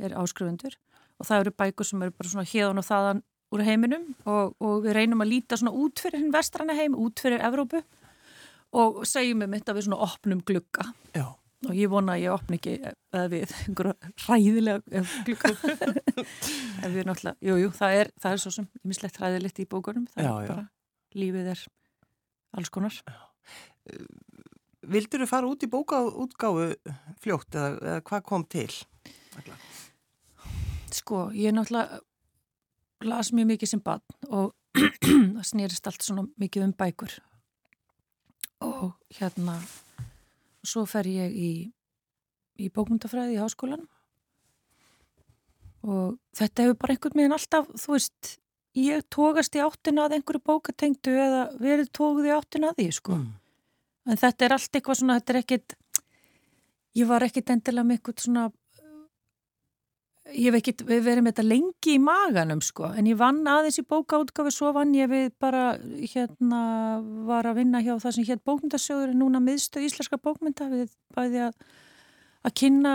er 0.00 0.16
áskrifundur 0.18 0.76
og 1.20 1.28
það 1.28 1.44
eru 1.44 1.56
bækur 1.62 1.86
sem 1.88 2.02
eru 2.02 2.14
bara 2.16 2.32
svona 2.32 2.48
hérðan 2.48 2.80
og 2.82 2.86
þaðan 2.88 3.22
úr 3.50 3.64
heiminum 3.66 4.06
og, 4.30 4.54
og 4.62 4.84
við 4.84 4.96
reynum 4.96 5.22
að 5.24 5.32
líta 5.32 5.58
svona 5.58 5.74
út 5.74 6.00
fyrir 6.02 6.22
hinn 6.22 6.32
vestrana 6.34 6.76
heim, 6.78 6.94
út 6.94 7.20
fyrir 7.22 7.42
Evrópu 7.44 7.82
og 8.76 9.02
segjum 9.08 9.42
um 9.46 9.54
þetta 9.56 9.74
við 9.74 9.88
svona 9.88 10.02
opnum 10.06 10.42
glugga. 10.46 10.84
Já. 11.16 11.26
og 11.66 11.74
ég 11.76 11.90
vona 11.92 12.14
að 12.14 12.22
ég 12.22 12.32
opni 12.32 12.56
ekki 12.60 12.76
eða 12.86 13.24
við 13.32 13.50
einhverja 13.66 14.12
ræðilega 14.28 15.02
glugga. 15.26 15.50
En 16.84 16.94
við 16.94 17.04
náttúrulega, 17.04 17.36
jú, 17.44 17.56
jú, 17.60 17.72
það 17.76 17.96
er, 17.98 18.10
það 18.22 18.32
er 18.36 18.40
svo 18.40 18.52
sem 18.54 18.68
mislegt 18.88 19.18
ræðilegt 19.20 19.58
í 19.60 19.66
bókunum. 19.68 20.06
Það 20.14 20.24
Já, 20.24 20.30
er 20.30 20.46
já. 20.46 20.52
bara, 20.54 20.64
lífið 21.20 21.50
er 21.52 21.64
alls 22.56 22.70
konar 22.72 22.96
Vildur 24.80 25.20
þú 25.24 25.28
fara 25.28 25.48
út 25.50 25.64
í 25.64 25.68
bókaútgáfu 25.70 26.70
fljótt 27.20 27.54
eða, 27.54 27.74
eða 27.80 28.04
hvað 28.08 28.22
kom 28.30 28.44
til? 28.48 28.70
Agla? 29.38 29.56
sko, 30.90 31.28
ég 31.36 31.52
náttúrulega 31.54 32.00
las 33.06 33.30
mjög 33.32 33.46
mikið 33.52 33.70
sem 33.70 33.82
bann 33.84 34.02
og 34.28 34.50
það 35.36 35.44
snýrist 35.46 35.86
allt 35.86 36.02
svona 36.04 36.24
mikið 36.40 36.66
um 36.66 36.72
bækur 36.76 37.14
og 38.66 38.90
hérna 39.16 39.54
svo 40.66 40.82
fer 40.90 41.08
ég 41.08 41.32
í 41.32 41.52
í 42.60 42.68
bókmyndafræði 42.74 43.38
í 43.38 43.40
háskólanum 43.40 43.88
og 45.86 46.18
þetta 46.36 46.66
hefur 46.66 46.76
bara 46.82 46.96
einhvern 46.96 47.16
veginn 47.22 47.36
alltaf, 47.38 47.70
þú 47.80 47.94
veist 47.94 48.34
ég 48.76 49.06
tókast 49.14 49.56
í 49.56 49.62
áttina 49.64 50.04
að 50.08 50.18
einhverju 50.18 50.42
bókatengdu 50.50 51.14
eða 51.16 51.44
verið 51.62 51.88
tókuð 51.96 52.28
í 52.28 52.34
áttina 52.36 52.74
að 52.74 52.82
því 52.82 52.90
sko 52.98 53.16
Mm. 53.20 53.30
En 54.08 54.20
þetta 54.20 54.46
er 54.46 54.56
allt 54.56 54.78
eitthvað 54.78 55.02
svona, 55.02 55.18
þetta 55.20 55.34
er 55.34 55.42
ekkit 55.42 55.76
ég 56.98 57.10
var 57.10 57.26
ekkit 57.26 57.52
endilega 57.54 57.86
með 57.86 57.98
eitthvað 57.98 58.24
svona 58.24 58.46
ég 60.30 60.46
hef 60.46 60.58
ekkit 60.60 60.82
verið 60.86 61.22
með 61.24 61.32
þetta 61.32 61.46
lengi 61.46 61.94
í 61.96 62.00
maganum 62.02 62.60
sko, 62.62 62.90
en 62.94 63.08
ég 63.10 63.18
vann 63.18 63.42
aðeins 63.50 63.80
í 63.82 63.86
bókaútgafi 63.88 64.52
svo 64.54 64.72
vann 64.76 64.94
ég 64.94 65.10
við 65.10 65.30
bara 65.42 65.74
hérna 66.12 66.62
var 67.26 67.48
að 67.50 67.62
vinna 67.62 67.82
hjá 67.82 67.94
það 67.96 68.16
sem 68.16 68.28
hétt 68.28 68.44
bókmyndasjóður 68.46 69.14
en 69.14 69.22
núna 69.24 69.42
miðstöð 69.42 69.88
íslenska 69.88 70.20
bókmynda 70.22 70.68
við 70.70 70.92
bæði 71.16 71.46
að 71.48 71.56
að 72.46 72.54
kynna 72.56 72.94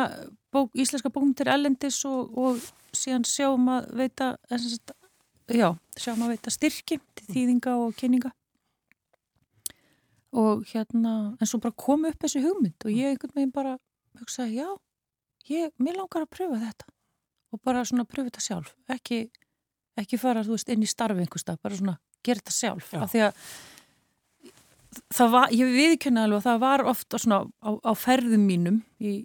bók, 0.54 0.72
íslenska 0.74 1.12
bókmyndir 1.14 1.52
ellendis 1.54 2.00
og, 2.10 2.32
og 2.38 2.62
síðan 2.96 3.26
sjáum 3.30 3.68
að 3.70 3.92
veita 4.00 4.32
já, 5.52 5.70
sjáum 6.00 6.26
að 6.26 6.34
veita 6.34 6.54
styrki 6.54 7.00
til 7.18 7.28
þýðinga 7.30 7.76
og 7.84 7.94
kynninga 8.00 8.32
og 10.36 10.66
hérna 10.72 11.14
en 11.40 11.50
svo 11.50 11.62
bara 11.64 11.76
kom 11.80 12.06
upp 12.10 12.26
þessi 12.26 12.42
hugmynd 12.44 12.88
og 12.88 12.92
ég 12.92 13.14
einhvern 13.14 13.36
veginn 13.38 13.56
bara 13.56 13.78
hugsaði, 14.20 14.60
já 14.60 14.70
ég, 15.52 15.72
mér 15.82 16.00
langar 16.00 16.26
að 16.26 16.34
pröfa 16.34 16.60
þetta. 16.62 16.90
Og 17.54 17.62
bara 17.64 17.86
svona 17.88 18.08
pröfa 18.10 18.32
þetta 18.32 18.44
sjálf 18.44 18.74
ekki, 18.92 19.22
ekki 20.02 20.20
fara, 20.20 20.44
þú 20.46 20.58
veist, 20.58 20.72
inn 20.74 20.84
í 20.84 20.90
starfi 20.90 21.24
einhverstað, 21.24 21.62
bara 21.64 21.80
svona 21.80 21.98
gera 22.26 22.42
þetta 22.42 22.56
sjálf. 22.56 22.92
Já. 22.92 23.02
af 23.04 23.12
því 23.14 23.26
að 23.28 23.42
það 25.16 25.36
var, 25.36 25.52
ég 25.56 25.76
viðkynna 25.76 26.24
alveg 26.26 26.40
að 26.40 26.48
það 26.50 26.64
var 26.64 26.86
ofta 26.92 27.20
svona 27.22 27.42
á, 27.64 27.70
á 27.80 27.92
ferðum 28.00 28.48
mínum 28.48 28.82
í, 29.00 29.18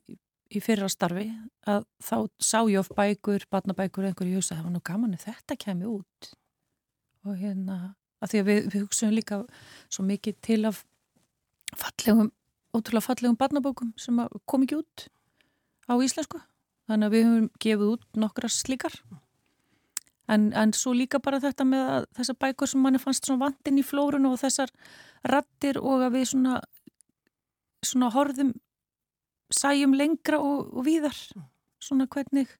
í 0.50 0.62
fyrra 0.62 0.90
starfi 0.90 1.28
að 1.70 1.86
þá 2.02 2.16
sá 2.42 2.58
ég 2.66 2.80
of 2.82 2.90
bækur, 2.96 3.46
barnabækur 3.50 4.10
einhverju 4.10 4.40
hugsa, 4.40 4.58
það 4.58 4.68
var 4.68 4.76
nú 4.76 4.84
gaman 4.84 5.16
að 5.16 5.26
þetta 5.30 5.58
kemi 5.64 5.88
út. 5.90 6.30
Og 7.28 7.36
hérna 7.38 7.80
að 8.20 8.32
því 8.32 8.40
að 8.40 8.48
við, 8.48 8.62
við 8.72 8.84
hugsaum 8.84 9.14
líka 9.16 9.40
svo 9.88 10.04
mikið 10.08 10.40
til 10.44 10.62
af 10.68 10.82
fallegum, 11.76 12.30
ótrúlega 12.74 13.06
fallegum 13.06 13.38
barnabókum 13.38 13.92
sem 14.00 14.20
kom 14.46 14.66
ekki 14.66 14.80
út 14.80 15.08
á 15.90 15.94
íslensku. 15.98 16.40
Þannig 16.90 17.06
að 17.06 17.14
við 17.14 17.26
höfum 17.28 17.50
gefið 17.62 17.92
út 17.94 18.06
nokkra 18.18 18.50
slíkar. 18.50 18.94
En, 20.30 20.50
en 20.54 20.72
svo 20.74 20.92
líka 20.94 21.18
bara 21.22 21.40
þetta 21.42 21.66
með 21.66 22.06
þessar 22.18 22.38
bækur 22.42 22.70
sem 22.70 22.82
manni 22.82 23.00
fannst 23.02 23.26
svona 23.26 23.48
vandin 23.48 23.80
í 23.82 23.86
flórun 23.86 24.28
og 24.30 24.38
þessar 24.42 24.70
rattir 25.26 25.80
og 25.82 26.06
að 26.06 26.18
við 26.18 26.28
svona 26.32 26.60
svona 27.86 28.10
horfum 28.14 28.52
sæjum 29.50 29.94
lengra 29.96 30.38
og, 30.38 30.70
og 30.74 30.86
víðar. 30.86 31.16
Svona 31.80 32.06
hvernig 32.10 32.50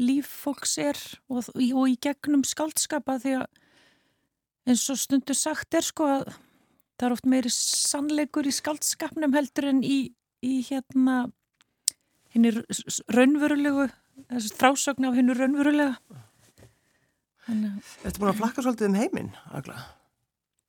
líf 0.00 0.30
fólks 0.42 0.78
er 0.80 0.98
og, 1.28 1.44
og 1.54 1.84
í 1.90 1.96
gegnum 2.00 2.42
skaldskapa 2.46 3.18
því 3.20 3.34
að 3.42 3.48
eins 4.70 4.86
og 4.92 5.00
stundu 5.00 5.36
sagt 5.36 5.76
er 5.76 5.84
sko 5.84 6.08
að 6.08 6.32
það 7.00 7.06
er 7.08 7.16
oft 7.16 7.28
meiri 7.32 7.52
sannleikur 7.54 8.48
í 8.48 8.54
skaldskapnum 8.54 9.32
heldur 9.36 9.70
en 9.70 9.80
í, 9.86 10.12
í 10.44 10.60
hérna 10.68 11.22
hinn 12.34 12.48
er 12.50 12.60
raunverulegu 13.10 13.88
þessi 14.28 14.52
þrásögn 14.58 15.08
af 15.08 15.16
hinn 15.16 15.32
er 15.32 15.40
raunverulega 15.40 15.96
Þetta 17.50 18.10
er 18.12 18.20
búin 18.20 18.30
að 18.30 18.38
flakka 18.38 18.62
svolítið 18.62 18.90
um 18.90 18.98
heiminn 19.00 19.30
Agla? 19.56 19.80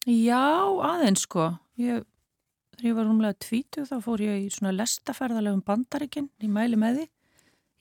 Já, 0.09 0.65
aðeins 0.81 1.27
sko. 1.27 1.51
Ég, 1.77 2.05
þegar 2.73 2.87
ég 2.87 2.95
var 2.97 3.09
umlega 3.11 3.37
tvítu 3.43 3.83
þá 3.85 3.95
fór 4.01 4.23
ég 4.25 4.47
í 4.47 4.49
svona 4.53 4.73
lestaferðalegum 4.73 5.61
bandaríkinn 5.67 6.31
í 6.41 6.49
mæli 6.49 6.79
með 6.81 7.01
því. 7.01 7.07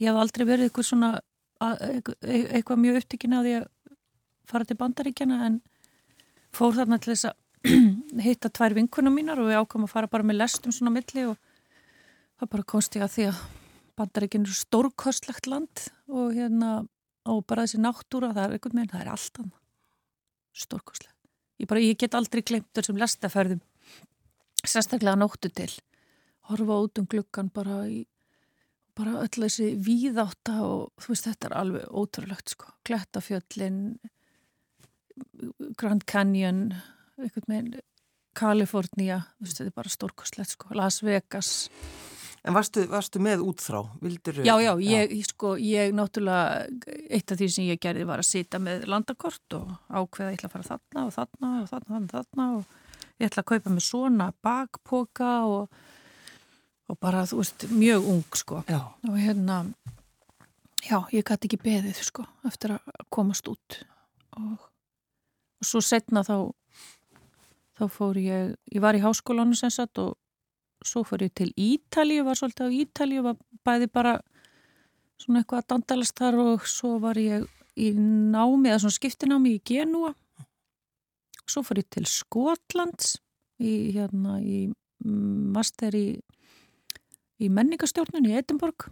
Ég 0.05 0.11
hef 0.11 0.21
aldrei 0.21 0.45
verið 0.45 0.69
eitthvað 0.69 0.89
svona 0.91 1.13
eitthvað 1.61 2.83
mjög 2.83 3.01
upptikinn 3.01 3.37
á 3.37 3.41
því 3.41 3.55
að 3.61 3.67
fara 4.51 4.69
til 4.69 4.79
bandaríkjana 4.81 5.41
en 5.47 5.59
fór 6.57 6.77
þarna 6.77 7.01
til 7.01 7.15
þess 7.15 7.31
að 7.31 7.40
hitta 8.27 8.51
tvær 8.53 8.75
vinkunum 8.77 9.17
mínar 9.17 9.41
og 9.41 9.51
við 9.51 9.61
ákvæmum 9.61 9.89
að 9.89 9.95
fara 9.95 10.11
bara 10.11 10.27
með 10.27 10.41
lestum 10.41 10.75
svona 10.75 10.93
milli 10.95 11.27
og 11.31 11.37
það 12.41 12.53
bara 12.55 12.69
komst 12.73 12.97
ég 12.97 13.05
að 13.05 13.15
því 13.15 13.27
að 13.31 13.41
bandaríkinn 14.01 14.47
er 14.49 14.57
stórkostlegt 14.57 15.49
land 15.51 15.89
og 16.09 16.35
hérna 16.37 16.71
og 17.29 17.43
bara 17.47 17.67
þessi 17.67 17.81
náttúra, 17.83 18.33
það 18.33 18.47
er 18.47 18.55
einhvern 18.57 18.79
veginn, 18.79 18.93
það 18.95 19.03
er 19.03 19.11
alltaf 19.13 19.51
stórkostlegt. 20.57 21.17
Ég, 21.61 21.69
bara, 21.69 21.83
ég 21.85 21.99
get 22.01 22.17
aldrei 22.17 22.41
glemt 22.47 22.71
þessum 22.77 22.99
lestaferðum 23.01 23.61
sérstaklega 24.65 25.19
nóttu 25.21 25.51
til. 25.53 25.71
Horfa 26.49 26.79
út 26.87 27.01
um 27.01 27.09
gluggan 27.11 27.51
bara 27.53 27.83
í 27.89 28.01
bara 28.97 29.21
öll 29.23 29.45
þessi 29.45 29.75
víðáta 29.81 30.59
og 30.67 30.91
þú 31.01 31.13
veist 31.13 31.29
þetta 31.29 31.49
er 31.49 31.57
alveg 31.61 31.93
ótrúlegt 31.95 32.53
sko, 32.53 32.73
Klettafjöllin 32.85 33.79
Grand 35.79 36.05
Canyon 36.11 36.65
einhvern 37.27 37.55
veginn 37.55 37.81
Kalifornia, 38.37 39.25
þetta 39.43 39.67
er 39.67 39.75
bara 39.75 39.91
stórkostlegt 39.91 40.55
sko, 40.55 40.71
Las 40.79 41.01
Vegas 41.03 41.69
En 42.41 42.57
varstu, 42.57 42.87
varstu 42.89 43.21
með 43.21 43.43
útþrá? 43.45 43.83
Vildur, 44.01 44.39
já, 44.47 44.55
já, 44.65 44.71
ég, 44.81 45.11
já. 45.13 45.25
Sko, 45.29 45.53
ég 45.61 45.93
náttúrulega, 45.93 46.63
eitt 47.13 47.33
af 47.35 47.37
því 47.37 47.49
sem 47.53 47.67
ég 47.69 47.81
gerði 47.83 48.07
var 48.09 48.23
að 48.23 48.31
sita 48.31 48.61
með 48.63 48.87
landakort 48.89 49.57
og 49.59 49.75
ákveða 49.93 50.31
ég 50.33 50.39
ætla 50.39 50.49
að 50.49 50.55
fara 50.55 50.69
þarna 50.71 51.03
og 51.05 51.13
þarna 51.19 51.51
og 51.59 51.69
þarna 51.69 51.99
og 51.99 52.07
þarna 52.15 52.47
og 52.57 52.79
ég 53.21 53.29
ætla 53.29 53.45
að 53.45 53.49
kaupa 53.53 53.75
með 53.75 53.85
svona 53.85 54.31
bakpoka 54.47 55.33
og, 55.51 55.83
og 56.89 57.01
bara, 57.03 57.27
þú 57.29 57.43
veist, 57.43 57.69
mjög 57.75 58.09
ung, 58.15 58.41
sko. 58.41 58.63
Já. 58.73 58.81
Og 59.11 59.21
hérna, 59.21 59.61
já, 60.87 60.97
ég 61.13 61.29
gæti 61.29 61.51
ekki 61.51 61.61
beðið, 61.67 62.01
sko, 62.09 62.25
eftir 62.49 62.79
að 62.79 63.05
komast 63.13 63.53
út 63.53 63.83
og, 64.41 64.65
og 65.61 65.69
svo 65.69 65.85
setna 65.85 66.25
þá, 66.25 66.39
þá 67.81 67.87
fór 67.89 68.19
ég, 68.21 68.57
ég 68.69 68.83
var 68.85 68.99
í 68.99 69.03
háskólanum 69.03 69.57
sem 69.57 69.73
sagt 69.73 70.01
og 70.03 70.17
svo 70.85 71.03
fór 71.05 71.25
ég 71.27 71.33
til 71.37 71.51
Ítalíu, 71.57 72.25
var 72.25 72.39
svolítið 72.39 72.69
á 72.69 72.77
Ítalíu, 72.85 73.25
var 73.25 73.41
bæði 73.67 73.89
bara 73.93 74.19
svona 75.21 75.43
eitthvað 75.43 75.63
að 75.63 75.71
dandalast 75.75 76.17
þar 76.21 76.39
og 76.45 76.69
svo 76.69 76.97
var 77.03 77.21
ég 77.21 77.47
í 77.81 77.93
námi, 77.97 78.71
eða 78.71 78.83
svona 78.85 78.97
skiptinámi 78.97 79.55
í 79.57 79.63
Genúa. 79.67 80.15
Svo 81.49 81.65
fór 81.67 81.83
ég 81.83 81.89
til 81.93 82.07
Skotlands 82.09 83.17
í, 83.61 83.93
hérna, 83.97 84.39
í 84.41 84.71
master 85.05 85.97
í, 85.97 86.07
í 87.41 87.51
menningastjórnun 87.53 88.29
í 88.29 88.37
Edinborg. 88.39 88.89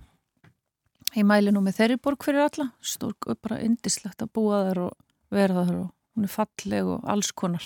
Ég 1.16 1.24
mæli 1.24 1.52
nú 1.54 1.62
með 1.64 1.78
þeirri 1.80 2.00
borg 2.04 2.24
fyrir 2.24 2.44
alla, 2.44 2.70
stór 2.84 3.14
bara 3.40 3.62
indislegt 3.64 4.20
að 4.24 4.32
búa 4.36 4.64
þar 4.68 4.82
og 4.88 5.32
verða 5.32 5.64
þar 5.68 5.78
og 5.84 5.86
hún 6.16 6.26
er 6.26 6.32
falleg 6.34 6.90
og 6.96 7.06
alls 7.08 7.30
konar. 7.32 7.64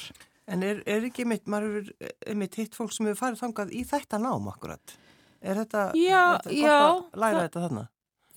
En 0.51 0.65
er, 0.67 0.83
er 0.91 1.05
ekki 1.07 1.25
mitt, 1.29 1.45
maður 1.51 1.93
er 2.03 2.37
mitt 2.39 2.57
hitt 2.59 2.75
fólk 2.75 2.91
sem 2.95 3.07
hefur 3.07 3.21
farið 3.21 3.45
þangað 3.45 3.75
í 3.79 3.85
þetta 3.87 4.19
nám 4.23 4.49
akkurat? 4.51 4.97
Er 5.43 5.59
þetta, 5.59 5.85
já, 5.99 6.23
er 6.35 6.45
þetta 6.47 6.57
já, 6.59 6.79
gott 6.83 7.15
að 7.15 7.23
læra 7.23 7.45
þetta 7.45 7.63
þarna? 7.67 7.85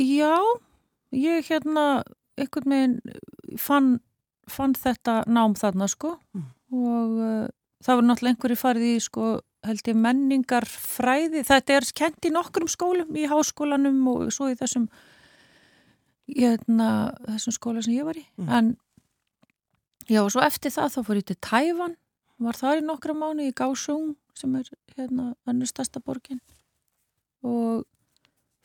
Já, 0.02 0.36
ég 1.16 1.50
hérna 1.50 1.86
einhvern 2.36 2.74
veginn 2.76 2.96
fann, 3.62 3.92
fann 4.52 4.76
þetta 4.78 5.22
nám 5.32 5.56
þarna 5.60 5.88
sko 5.92 6.16
mm. 6.36 6.48
og 6.76 7.20
uh, 7.22 7.44
það 7.86 8.00
var 8.00 8.08
náttúrulega 8.10 8.36
einhverju 8.36 8.60
farið 8.60 8.88
í 8.90 8.96
sko 9.06 9.28
held 9.66 9.90
ég 9.90 9.98
menningar 9.98 10.68
fræði, 10.70 11.42
þetta 11.46 11.78
er 11.80 11.88
kent 11.98 12.28
í 12.28 12.34
nokkrum 12.34 12.70
skólum 12.70 13.16
í 13.18 13.26
háskólanum 13.30 14.02
og 14.12 14.34
svo 14.34 14.52
í 14.52 14.58
þessum 14.60 14.90
hérna, 16.30 16.90
þessum 17.30 17.56
skóla 17.56 17.86
sem 17.86 17.96
ég 17.98 18.08
var 18.08 18.20
í 18.20 18.26
mm. 18.38 18.50
en 18.50 18.74
Já, 20.10 20.22
og 20.22 20.32
svo 20.34 20.44
eftir 20.46 20.74
það 20.74 20.92
þá 20.94 21.00
fór 21.08 21.20
ég 21.20 21.26
til 21.30 21.38
Tæfan, 21.42 21.96
var 22.46 22.60
þar 22.60 22.82
í 22.82 22.86
nokkra 22.86 23.16
mánu 23.18 23.48
í 23.48 23.54
Gásung 23.56 24.14
sem 24.36 24.56
er 24.60 24.68
hérna 24.98 25.32
önnur 25.48 25.70
stærsta 25.70 26.02
borgin 26.04 26.42
og 27.46 27.86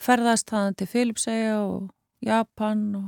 ferðast 0.00 0.50
þaðan 0.50 0.76
til 0.80 0.88
Filipsæja 0.90 1.60
og 1.62 1.90
Japan 2.24 2.82
og 2.98 3.06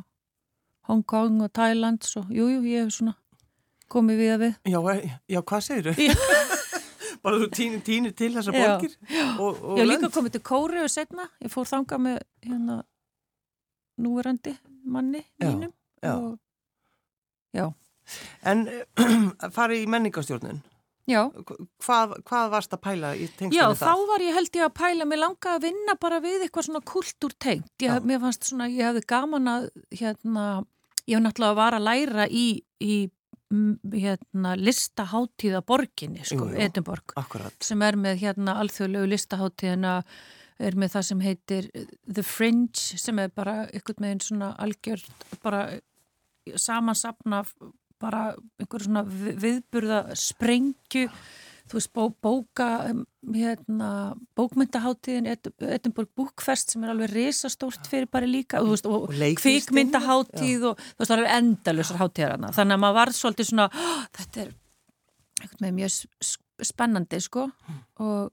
Hong 0.88 1.02
Kong 1.06 1.42
og 1.42 1.52
Thailand 1.52 2.06
og 2.16 2.30
jújú, 2.30 2.60
jú, 2.60 2.62
ég 2.70 2.86
hef 2.86 2.94
svona 2.96 3.16
komið 3.92 4.22
við 4.22 4.32
að 4.32 4.42
við. 4.42 4.54
Já, 4.72 4.78
já 5.28 5.40
hvað 5.42 5.66
segir 5.66 5.92
þau? 5.92 6.06
Bara 7.22 7.38
þú 7.38 7.48
týnir, 7.54 7.82
týnir 7.86 8.14
til 8.18 8.32
þessa 8.34 8.54
borgir? 8.54 8.96
Já, 9.12 9.26
og, 9.36 9.60
og 9.60 9.78
hef 9.78 9.86
líka 9.90 10.10
komið 10.14 10.38
til 10.38 10.44
Kóri 10.46 10.80
og 10.82 10.90
setna, 10.90 11.28
ég 11.44 11.52
fór 11.52 11.68
þanga 11.70 12.00
með 12.02 12.18
hérna 12.46 12.80
núverandi 14.02 14.56
manni 14.82 15.22
mínum 15.38 15.70
já, 16.02 16.08
já. 16.08 16.14
og 16.16 16.38
já 17.52 17.66
En 18.48 18.66
farið 19.56 19.84
í 19.84 19.88
menningastjórnun? 19.90 20.62
Já. 21.10 21.22
Hvað, 21.82 22.12
hvað 22.28 22.50
varst 22.52 22.74
að 22.76 22.82
pæla 22.84 23.14
í 23.18 23.24
tengstunni 23.26 23.58
það? 23.58 23.72
Já, 23.72 23.80
þá 23.82 24.10
var 24.12 24.22
ég 24.22 24.36
held 24.38 24.58
ég 24.58 24.66
að 24.66 24.74
pæla, 24.78 25.06
mér 25.10 25.20
langaði 25.24 25.56
að 25.58 25.64
vinna 25.66 25.96
bara 26.00 26.20
við 26.22 26.44
eitthvað 26.44 26.68
svona 26.68 26.82
kultúrtengt. 26.92 27.72
Ég, 27.82 28.06
mér 28.06 28.22
fannst 28.22 28.46
svona, 28.46 28.68
ég 28.70 28.86
hefði 28.86 29.02
gaman 29.10 29.50
að, 29.50 29.66
hérna, 29.98 30.44
ég 31.02 31.16
hef 31.16 31.24
náttúrulega 31.24 31.58
var 31.58 31.78
að 31.78 31.88
læra 31.88 32.28
í, 32.30 32.46
í 32.78 32.94
hérna, 33.98 34.54
listaháttíða 34.56 35.64
borginni, 35.66 36.22
sko, 36.24 36.48
Edinborg. 36.54 37.16
Akkurat. 37.20 37.58
Sem 37.64 37.82
er 37.84 37.98
með, 38.00 38.22
hérna, 38.22 38.56
alþjóðlegu 38.62 39.10
listaháttíðina, 39.12 39.98
er 40.62 40.78
með 40.78 40.94
það 40.94 41.08
sem 41.10 41.26
heitir 41.26 41.70
The 42.06 42.24
Fringe, 42.24 42.78
sem 43.02 43.18
er 43.18 43.34
bara 43.34 43.64
eitthvað 43.72 44.04
með 44.04 44.14
einn 44.14 44.24
svona 44.28 44.52
algjörð, 44.62 45.10
bara 45.42 45.66
samansapna 46.58 47.42
bara 48.02 48.26
einhverju 48.60 48.88
svona 48.88 49.06
viðburða 49.06 50.02
sprengju 50.18 51.08
þú 51.70 51.78
veist 51.78 51.92
bó, 51.96 52.02
bóka 52.22 52.68
hérna, 53.32 53.90
bókmyndaháttíðin 54.36 55.30
Edinburgh 55.30 56.10
Bookfest 56.18 56.74
sem 56.74 56.82
er 56.84 56.92
alveg 56.92 57.12
risastórt 57.14 57.86
fyrir 57.88 58.10
bara 58.12 58.28
líka 58.28 58.60
og, 58.60 58.74
veist, 58.74 58.88
og, 58.88 59.06
og 59.08 59.38
kvikmyndaháttíð 59.40 60.66
og 60.72 60.82
þú 60.82 61.00
veist 61.00 61.14
það 61.14 61.22
er 61.22 61.32
endalusar 61.38 62.02
háttíðar 62.02 62.36
þannig 62.50 62.76
að 62.76 62.82
maður 62.84 62.98
var 62.98 63.14
svolítið 63.16 63.50
svona 63.52 63.68
þetta 64.18 64.44
er 64.44 64.52
eitthvað 65.42 65.64
með 65.64 65.74
mjög 65.80 65.96
spennandi 66.62 67.20
sko. 67.22 67.48
Og, 68.02 68.30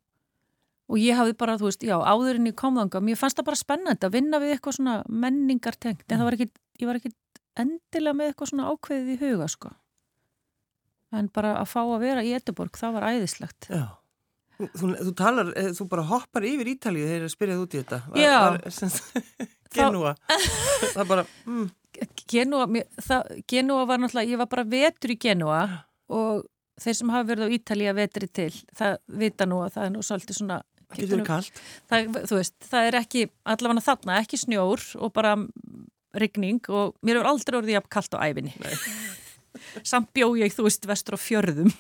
og 0.90 1.00
ég 1.02 1.18
hafði 1.18 1.38
bara 1.40 1.58
þú 1.62 1.70
veist 1.70 1.86
já 1.86 1.96
áðurinn 1.98 2.50
í 2.52 2.56
komðanga 2.58 3.02
mér 3.04 3.20
fannst 3.20 3.40
það 3.40 3.50
bara 3.52 3.62
spennandi 3.64 4.10
að 4.10 4.18
vinna 4.18 4.42
við 4.42 4.56
eitthvað 4.56 4.80
svona 4.80 5.00
menningartengt 5.10 6.06
en 6.10 6.20
það 6.20 6.28
var 6.28 6.38
ekki, 6.38 6.50
ég 6.82 6.90
var 6.90 7.00
ekki 7.00 7.14
endilega 7.62 8.18
með 8.18 8.32
eitthvað 8.32 8.52
svona 8.52 8.74
ákveðið 8.74 9.14
í 9.14 9.20
huga 9.24 9.48
sko. 9.52 9.72
En 11.16 11.30
bara 11.34 11.56
að 11.58 11.72
fá 11.72 11.80
að 11.82 12.04
vera 12.04 12.26
í 12.26 12.36
Ediborg 12.38 12.78
það 12.78 13.00
var 13.00 13.08
æðislegt. 13.10 13.70
Já, 13.74 13.86
þú, 14.60 14.92
þú 15.08 15.14
talar, 15.18 15.50
eh, 15.58 15.72
þú 15.78 15.88
bara 15.90 16.06
hoppar 16.12 16.46
yfir 16.46 16.70
Ítalið 16.76 17.10
þegar 17.10 17.26
það 17.26 17.34
spyrjaði 17.34 17.64
út 17.64 17.74
í 17.76 17.82
þetta. 17.82 18.02
Var, 18.10 18.22
Já. 18.22 18.38
var, 18.46 18.62
Genúa. 19.76 20.16
Það 20.96 21.10
bara 21.10 21.26
mm. 21.46 21.68
Genúa, 22.30 22.66
það, 23.02 23.30
Genúa 23.50 23.84
var 23.90 24.00
náttúrulega 24.02 24.32
ég 24.32 24.40
var 24.40 24.50
bara 24.50 24.66
vetur 24.70 25.14
í 25.14 25.18
Genúa 25.20 25.62
og 26.14 26.46
þeir 26.80 26.98
sem 27.00 27.12
hafa 27.14 27.28
verið 27.28 27.50
á 27.50 27.56
Ítalið 27.58 27.92
að 27.92 28.00
vetri 28.00 28.30
til 28.40 28.52
það 28.78 28.98
vita 29.22 29.48
nú 29.50 29.60
að 29.66 29.74
það 29.76 29.88
er 29.88 29.94
nú 29.94 30.04
svolítið 30.06 30.40
svona 30.40 30.60
Getur 30.90 31.20
verið 31.20 31.28
kallt. 31.28 31.60
Það, 31.90 32.16
þú 32.30 32.38
veist, 32.40 32.56
það 32.66 32.88
er 32.88 32.96
ekki, 32.98 33.26
allavega 33.54 33.86
þarna, 33.86 34.16
ekki 34.24 34.40
snjór 34.42 34.86
og 34.98 35.12
bara 35.14 35.36
rigning 36.18 36.62
og 36.70 36.96
mér 37.06 37.20
hefur 37.20 37.32
aldrei 37.34 37.60
orðið 37.60 37.76
jafn 37.78 37.92
kallt 37.96 38.16
á 38.16 38.20
æfinni. 38.26 38.54
Samt 39.92 40.12
bjó 40.16 40.32
ég, 40.40 40.54
þú 40.54 40.66
veist, 40.68 40.86
vestur 40.90 41.18
á 41.18 41.20
fjörðum. 41.20 41.72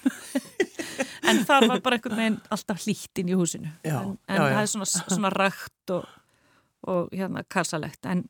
en 1.29 1.41
þar 1.47 1.67
var 1.69 1.81
bara 1.85 1.97
einhvern 1.97 2.19
veginn 2.19 2.37
alltaf 2.53 2.83
hlýtt 2.85 3.21
inn 3.21 3.31
í 3.31 3.37
húsinu. 3.37 3.71
Já, 3.85 3.99
en 4.01 4.13
já, 4.15 4.35
en 4.35 4.41
já. 4.41 4.53
það 4.55 4.61
er 4.61 4.71
svona, 4.73 4.89
svona 5.15 5.33
rægt 5.33 5.95
og, 5.95 6.13
og 6.89 7.15
hérna 7.15 7.45
kalsalegt. 7.47 8.05
En 8.09 8.27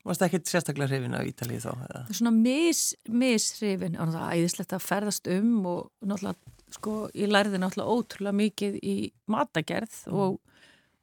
Varst 0.00 0.22
ekkert 0.24 0.48
sérstaklega 0.48 0.88
hrifin 0.88 1.12
af 1.12 1.26
Ítalið 1.28 1.66
þá? 1.66 1.72
Eða? 1.84 1.98
svona 2.16 2.30
mis, 2.32 2.78
mishrifin 3.12 3.98
og 4.00 4.14
það 4.14 4.22
er 4.22 4.38
æðislegt 4.38 4.70
að 4.72 4.86
ferðast 4.86 5.28
um 5.28 5.50
og 5.68 5.82
náttúrulega, 6.00 6.54
sko, 6.72 6.94
ég 7.12 7.28
lærði 7.28 7.60
náttúrulega 7.60 7.96
ótrúlega 7.98 8.38
mikið 8.38 8.78
í 8.80 8.94
matagerð 9.28 9.98
og, 10.08 10.38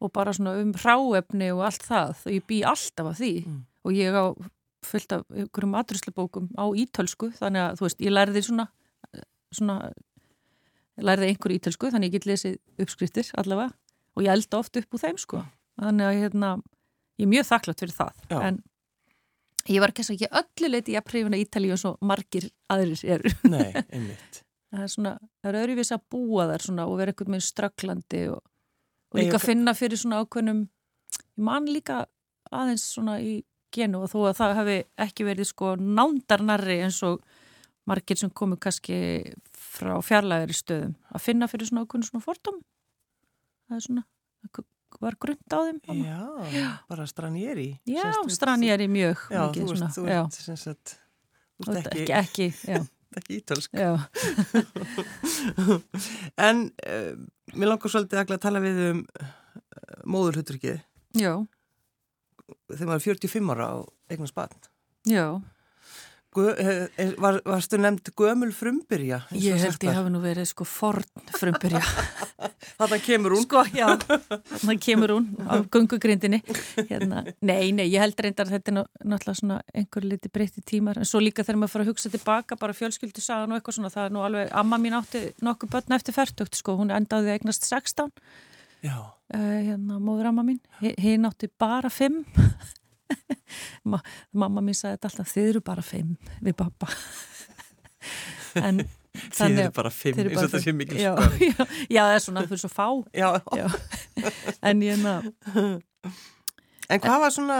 og 0.02 0.14
bara 0.18 0.34
svona 0.34 0.56
um 0.64 0.74
hráefni 0.74 1.52
og 1.54 1.62
allt 1.70 1.86
það 1.86 2.24
og 2.26 2.34
ég 2.40 2.48
bý 2.50 2.64
alltaf 2.74 3.12
af 3.14 3.22
því 3.22 3.34
Mm. 3.46 3.62
Og 3.88 3.96
ég 3.96 4.14
á 4.16 4.26
fullt 4.88 5.16
af 5.18 5.24
ykkurum 5.46 5.72
maturslubókum 5.74 6.52
á 6.60 6.66
ítölsku 6.78 7.32
þannig 7.40 7.64
að 7.66 7.80
þú 7.80 7.88
veist, 7.88 8.04
ég 8.06 8.14
lærði 8.14 8.44
svona 8.46 8.68
svona 9.58 9.78
lærði 11.08 11.30
einhverju 11.32 11.60
ítölsku 11.62 11.90
þannig 11.94 12.10
ég 12.12 12.16
get 12.18 12.28
lesið 12.30 12.56
uppskriftir 12.84 13.30
allavega 13.38 13.72
og 14.18 14.26
ég 14.26 14.32
elda 14.34 14.60
oft 14.62 14.80
upp 14.80 14.98
úr 14.98 15.04
þeim 15.04 15.20
sko 15.22 15.42
þannig 15.78 16.08
að 16.10 16.20
hérna, 16.24 16.50
ég 17.22 17.28
er 17.28 17.32
mjög 17.34 17.48
þakklátt 17.52 17.84
fyrir 17.84 17.96
það 17.98 18.22
Já. 18.32 18.38
en 18.50 18.60
ég 19.70 19.84
var 19.84 19.94
kannski 19.98 20.16
ekki 20.18 20.30
öllu 20.42 20.72
leiti 20.74 20.94
í 20.96 20.98
að 20.98 21.06
prifuna 21.12 21.40
Ítalíu 21.42 21.76
eins 21.76 21.86
og 21.90 21.98
margir 22.02 22.48
aðrir 22.74 23.04
eru 23.18 23.34
Nei, 23.54 23.70
einmitt. 23.94 24.42
það 24.74 24.86
er 24.88 24.94
svona, 24.96 25.14
það 25.44 25.52
er 25.52 25.60
öðruvís 25.62 25.94
að 25.98 26.06
búa 26.16 26.48
þar 26.54 26.66
svona 26.70 26.88
og 26.90 26.98
vera 27.02 27.14
einhvern 27.14 27.36
veginn 27.36 27.48
strögglandi 27.50 28.24
og, 28.34 28.42
og 28.42 29.20
Nei, 29.20 29.26
líka 29.26 29.38
ég- 29.42 29.46
finna 29.52 29.76
fyrir 29.78 30.02
svona 30.02 30.24
ákveðnum 30.26 30.64
ég 30.66 31.46
man 31.50 31.70
líka 31.70 32.02
aðeins 32.50 32.88
svona 32.96 33.20
í 33.22 33.38
genu 33.76 34.04
og 34.06 34.12
þó 34.12 34.18
að 34.30 34.38
það 34.40 34.56
hafi 34.62 34.78
ekki 35.08 35.28
verið 35.28 35.50
sko 35.52 35.74
nándarnarri 35.82 36.80
eins 36.86 37.02
og 37.08 37.22
margir 37.88 38.20
sem 38.20 38.32
komu 38.36 38.58
kannski 38.60 38.98
frá 39.56 39.96
fjarlægari 40.04 40.56
stöðum 40.58 40.96
að 41.14 41.24
finna 41.24 41.48
fyrir 41.52 41.70
svona 41.70 41.86
ákveðnum 41.86 42.10
svona 42.12 42.26
fordóm 42.26 42.62
það 43.68 43.80
er 43.80 43.86
svona 43.88 44.08
var 45.02 45.18
grund 45.20 45.52
á 45.52 45.60
þeim 45.68 45.80
þarna. 45.84 46.14
Já, 46.54 46.68
bara 46.90 47.06
stranjeri. 47.10 47.68
já, 47.86 48.06
er 48.74 48.84
í 48.84 48.88
mjög 48.90 49.26
Já, 49.30 49.42
mikið 49.44 49.64
þú 49.64 49.74
svona, 49.74 49.90
ert, 49.90 49.98
þú 49.98 50.06
já, 50.08 50.20
ert, 50.22 50.38
sem 50.38 50.60
sagt, 50.62 50.94
þú 51.60 51.74
ert 51.74 51.90
ekki, 51.92 52.06
ekki, 52.18 52.48
ekki 52.48 52.72
já, 52.72 52.80
ekki 53.20 53.40
ítölsk. 53.42 53.78
já, 53.78 53.92
En 56.48 56.64
uh, 56.72 57.12
mér 57.54 57.72
langar 57.74 57.94
svolítið 57.94 58.24
að 58.24 58.42
tala 58.48 58.64
við 58.64 58.82
um 58.88 59.04
uh, 59.04 59.30
móðurhutrykið 60.08 60.80
já, 61.20 61.34
þegar 62.72 62.90
maður 62.90 63.00
er 63.02 63.06
45 63.12 63.54
ára 63.56 63.70
á 63.70 63.76
eignast 64.14 64.36
barn. 64.38 64.68
já 65.08 65.28
Gö, 66.38 66.52
uh, 66.54 67.14
var, 67.18 67.40
varstu 67.48 67.80
nefnd 67.82 68.12
gömul 68.20 68.52
frumbyrja? 68.54 69.22
Ég 69.34 69.58
held 69.58 69.82
ég 69.88 69.96
hafi 69.96 70.12
nú 70.14 70.20
verið 70.22 70.46
sko 70.52 70.68
forn 70.68 71.06
frumbyrja. 71.34 71.80
Þarna 72.78 73.00
kemur 73.02 73.34
hún. 73.34 73.46
Sko, 73.48 73.64
já, 73.74 73.88
þannig 74.60 74.82
kemur 74.84 75.14
hún 75.16 75.30
á 75.50 75.64
gungugrindinni. 75.74 76.42
Hérna. 76.92 77.24
Nei, 77.42 77.72
nei, 77.74 77.88
ég 77.88 78.04
held 78.04 78.20
reyndar 78.22 78.52
að 78.52 78.58
þetta 78.58 78.74
er 78.74 78.76
ná- 78.78 79.08
náttúrulega 79.16 79.40
svona 79.40 79.58
einhver 79.74 80.06
liti 80.12 80.30
breytti 80.30 80.62
tímar. 80.68 81.00
En 81.02 81.10
svo 81.10 81.24
líka 81.24 81.48
þegar 81.48 81.62
maður 81.64 81.74
fara 81.74 81.88
að 81.88 81.92
hugsa 81.94 82.12
tilbaka, 82.14 82.60
bara 82.60 82.76
fjölskyldu 82.78 83.24
sagan 83.24 83.56
og 83.56 83.58
eitthvað 83.58 83.80
svona, 83.80 83.94
það 83.96 84.10
er 84.10 84.14
nú 84.18 84.26
alveg, 84.28 84.52
amma 84.62 84.82
mín 84.84 85.00
átti 85.00 85.24
nokkuð 85.48 85.74
börn 85.74 85.98
eftir 85.98 86.18
færtugt, 86.20 86.60
sko, 86.60 86.78
hún 86.84 86.94
endaði 86.94 87.32
að 87.32 87.40
eignast 87.40 87.66
16, 87.72 88.12
Já, 88.12 88.14
uh, 88.86 89.08
hérna, 89.34 89.98
móður 90.04 90.30
amma 90.32 90.44
mín. 90.48 90.60
Hi- 90.82 90.96
Hinn 91.02 91.26
átti 91.30 91.50
bara 91.60 91.90
5. 91.90 92.24
Ma 93.88 94.00
mamma 94.36 94.62
mín 94.62 94.76
sagði 94.76 94.98
þetta 94.98 95.10
alltaf, 95.12 95.30
þið 95.34 95.50
eru 95.54 95.62
bara 95.64 95.84
5 95.86 96.16
við 96.44 96.56
pappa. 96.60 96.90
en 98.68 98.82
þið 99.18 99.60
eru 99.64 99.74
bara 99.76 99.92
fimm, 99.94 100.20
eru 100.22 100.30
eins 100.34 100.42
og 100.44 100.50
þetta 100.52 100.62
sé 100.64 100.74
mikil 100.76 101.00
já, 101.02 101.12
skömm. 101.16 101.72
já, 101.96 102.02
það 102.04 102.16
er 102.18 102.24
svona, 102.26 102.44
það 102.48 102.58
er 102.58 102.62
svo 102.64 102.72
fá 102.74 102.88
Já, 103.18 103.30
já. 103.58 103.68
en 104.72 104.84
ég 104.86 105.00
ná 105.02 105.14
en 106.90 107.02
hvað 107.04 107.20
var 107.24 107.34
svona, 107.36 107.58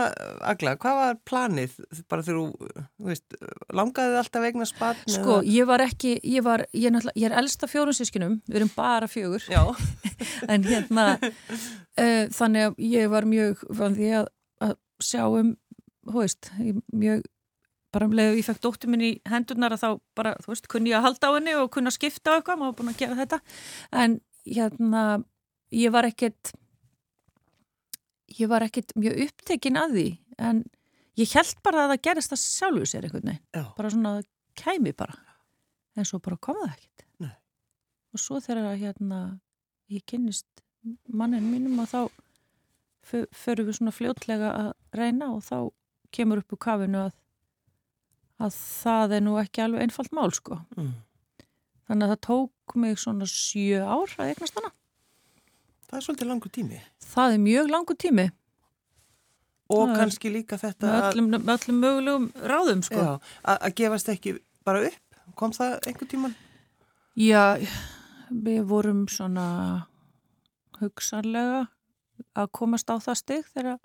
Agla, 0.52 0.72
hvað 0.80 0.98
var 1.02 1.18
planið 1.28 1.74
bara 2.08 2.24
þegar 2.24 2.38
þú, 2.38 2.70
þú 2.98 3.08
veist, 3.10 3.36
langaði 3.76 4.12
þið 4.14 4.20
alltaf 4.22 4.46
eignast 4.48 4.78
barn? 4.80 5.02
sko, 5.06 5.38
eða- 5.40 5.52
ég 5.56 5.66
var 5.68 5.84
ekki 5.84 6.12
ég, 6.24 6.42
var, 6.46 6.64
ég, 6.72 6.86
er 6.88 6.94
náttúrulega- 6.96 7.20
ég 7.22 7.30
er 7.30 7.38
elsta 7.42 7.68
fjórun 7.68 7.96
sískinum 7.98 8.36
við 8.48 8.60
erum 8.62 8.70
bara 8.76 9.06
fjögur. 9.10 9.44
Já, 9.52 9.62
en 10.52 10.62
hérna 10.64 11.06
uh, 11.22 12.24
þannig 12.38 12.68
að 12.70 12.78
ég 12.88 13.10
var 13.12 13.26
mjög 13.28 13.64
því 13.72 14.12
að, 14.22 14.30
að 14.64 14.76
sjá 15.04 15.24
um 15.28 15.56
þú 16.08 16.22
veist, 16.22 16.48
ég 16.64 16.78
mjög 16.96 17.26
bara 17.92 18.04
um 18.08 18.12
leið 18.16 18.30
og 18.32 18.38
ég 18.40 18.44
fekk 18.48 18.60
dóttur 18.64 18.90
minn 18.92 19.00
í 19.04 19.10
hendurnar 19.28 19.72
að 19.76 19.80
þá 19.82 19.90
bara, 20.16 20.32
þú 20.44 20.50
veist, 20.52 20.66
kunni 20.68 20.90
ég 20.92 20.98
að 21.00 21.06
halda 21.08 21.28
á 21.32 21.36
henni 21.36 21.54
og 21.56 21.70
kunna 21.72 21.92
skipta 21.92 22.32
á 22.32 22.36
eitthvað, 22.36 22.58
maður 22.60 22.72
var 22.72 22.78
búin 22.80 22.90
að 22.92 22.98
gera 23.00 23.16
þetta. 23.20 23.38
En 23.92 24.16
hérna 24.48 25.04
ég 25.72 25.92
var 25.92 26.08
ekkert 26.08 26.52
ég 28.38 28.48
var 28.50 28.64
ekkert 28.66 28.92
mjög 28.98 29.22
upptekin 29.28 29.78
að 29.80 29.94
því 29.96 30.06
en 30.38 30.62
ég 31.18 31.32
held 31.34 31.62
bara 31.66 31.86
að 31.86 31.92
það 31.94 32.02
gerist 32.08 32.32
það 32.34 32.42
sjálfu 32.44 32.86
sér 32.86 33.06
einhvern 33.08 33.30
veginn. 33.32 33.42
Bara 33.78 33.90
svona 33.90 34.12
að 34.18 34.26
kæmi 34.58 34.92
bara. 34.96 35.16
En 35.98 36.04
svo 36.06 36.20
bara 36.22 36.36
kom 36.36 36.58
það 36.60 36.74
ekkert. 36.76 37.04
Nei. 37.24 37.32
og 38.14 38.20
svo 38.22 38.38
þegar 38.44 38.76
hérna 38.78 39.18
ég 39.90 40.04
kynnist 40.06 40.46
mannin 41.08 41.48
mínum 41.50 41.80
og 41.82 41.88
þá 41.90 42.00
fö- 43.08 43.26
förum 43.34 43.66
við 43.68 43.78
svona 43.80 43.92
fljótlega 43.96 44.52
að 44.54 44.70
reyna 44.94 45.32
og 45.34 45.42
þá 45.42 45.56
kemur 46.14 46.38
upp 46.42 46.52
úr 46.54 46.62
kafinu 46.68 47.02
að 47.08 47.16
að 48.38 48.54
það 48.54 49.12
er 49.16 49.22
nú 49.26 49.32
ekki 49.40 49.62
alveg 49.64 49.82
einfalt 49.82 50.12
mál 50.14 50.30
sko. 50.30 50.60
Mm. 50.76 50.92
þannig 51.88 52.04
að 52.06 52.12
það 52.12 52.20
tók 52.28 52.74
mig 52.78 52.98
svona 53.02 53.26
sjö 53.26 53.80
ár 53.82 54.12
að 54.20 54.28
eignast 54.30 54.54
hana 54.60 54.70
það 55.88 56.00
er 56.00 56.06
svolítið 56.06 56.30
langur 56.32 56.52
tími. 56.54 56.82
það 57.08 57.36
er 57.36 57.42
mjög 57.46 57.72
langur 57.74 57.98
tími 57.98 58.28
Og 59.68 59.90
Það 59.90 59.98
kannski 60.00 60.30
líka 60.32 60.56
þetta 60.56 60.86
með 60.86 60.94
að, 60.96 61.06
öllum, 61.10 61.26
með 61.34 61.50
öllum 61.54 61.80
mögulegum 61.82 62.28
ráðum 62.48 62.82
sko 62.86 63.00
já, 63.02 63.08
að, 63.42 63.58
að 63.58 63.74
gefast 63.76 64.08
ekki 64.08 64.32
bara 64.64 64.84
upp. 64.88 65.18
Kom 65.36 65.52
það 65.52 65.74
einhver 65.90 66.08
tíman? 66.08 66.36
Já, 67.18 67.42
við 68.32 68.62
vorum 68.70 69.04
svona 69.12 69.44
hugsanlega 70.80 71.66
að 72.38 72.50
komast 72.56 72.88
á 72.88 72.96
það 72.96 73.20
stig 73.20 73.52
þegar, 73.52 73.78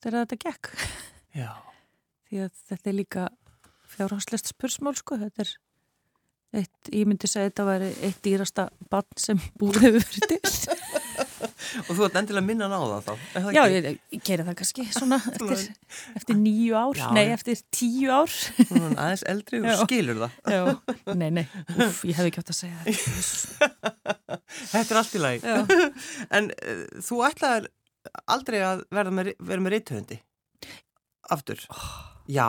þegar 0.00 0.24
þetta 0.24 0.40
gekk. 0.46 0.72
Já. 1.36 1.50
Því 2.28 2.42
að 2.46 2.64
þetta 2.70 2.90
er 2.90 2.96
líka 2.96 3.28
fjárhanslegt 3.92 4.52
spursmál, 4.54 4.96
sko. 4.96 5.20
Þetta 5.20 5.44
er 5.44 5.52
eitt, 6.62 6.92
ég 6.96 7.04
myndi 7.08 7.28
segja 7.28 7.44
að 7.48 7.52
þetta 7.52 7.68
væri 7.68 7.92
eitt 8.08 8.20
dýrasta 8.24 8.70
bann 8.88 9.20
sem 9.20 9.40
búið 9.60 9.82
hefur 9.84 10.08
fyrir 10.14 10.38
til. 10.38 10.78
Og 11.84 11.90
þú 11.98 12.04
ert 12.06 12.16
endilega 12.20 12.46
minna 12.46 12.68
á 12.68 12.78
það 12.78 13.06
þá? 13.06 13.12
er 13.12 13.44
það 13.46 13.56
Já, 13.56 13.62
ekki? 13.64 13.76
ég, 13.78 13.98
ég 14.16 14.22
gera 14.28 14.46
það 14.48 14.56
kannski 14.60 14.86
svona 14.94 15.18
eftir, 15.32 15.64
eftir 16.20 16.38
nýju 16.40 16.76
ár, 16.78 17.00
Já, 17.00 17.06
nei, 17.16 17.24
eftir 17.34 17.62
tíu 17.74 18.12
ár. 18.14 18.36
Er 18.66 18.86
aðeins 18.94 19.24
eldri 19.34 19.60
og 19.62 19.68
Já. 19.72 19.76
skilur 19.84 20.20
það. 20.22 20.38
Já, 20.54 21.14
nei, 21.22 21.28
nei, 21.40 21.44
Úf, 21.76 22.02
ég 22.08 22.18
hef 22.20 22.30
ekki 22.30 22.42
átt 22.44 22.52
að 22.54 22.60
segja 22.60 22.84
þetta. 22.86 23.72
Þetta 24.72 24.94
er 24.94 25.00
allt 25.02 25.16
í 25.18 25.20
lagi. 25.22 25.42
Já. 25.44 25.58
En 26.38 26.50
uh, 26.54 26.84
þú 27.04 27.20
ætlaðir 27.28 27.68
aldrei 28.32 28.60
að 28.64 28.84
verða 28.94 29.12
með, 29.18 29.32
með 29.44 29.72
reythöfundi? 29.74 30.20
Aftur? 31.34 31.60
Já. 32.28 32.48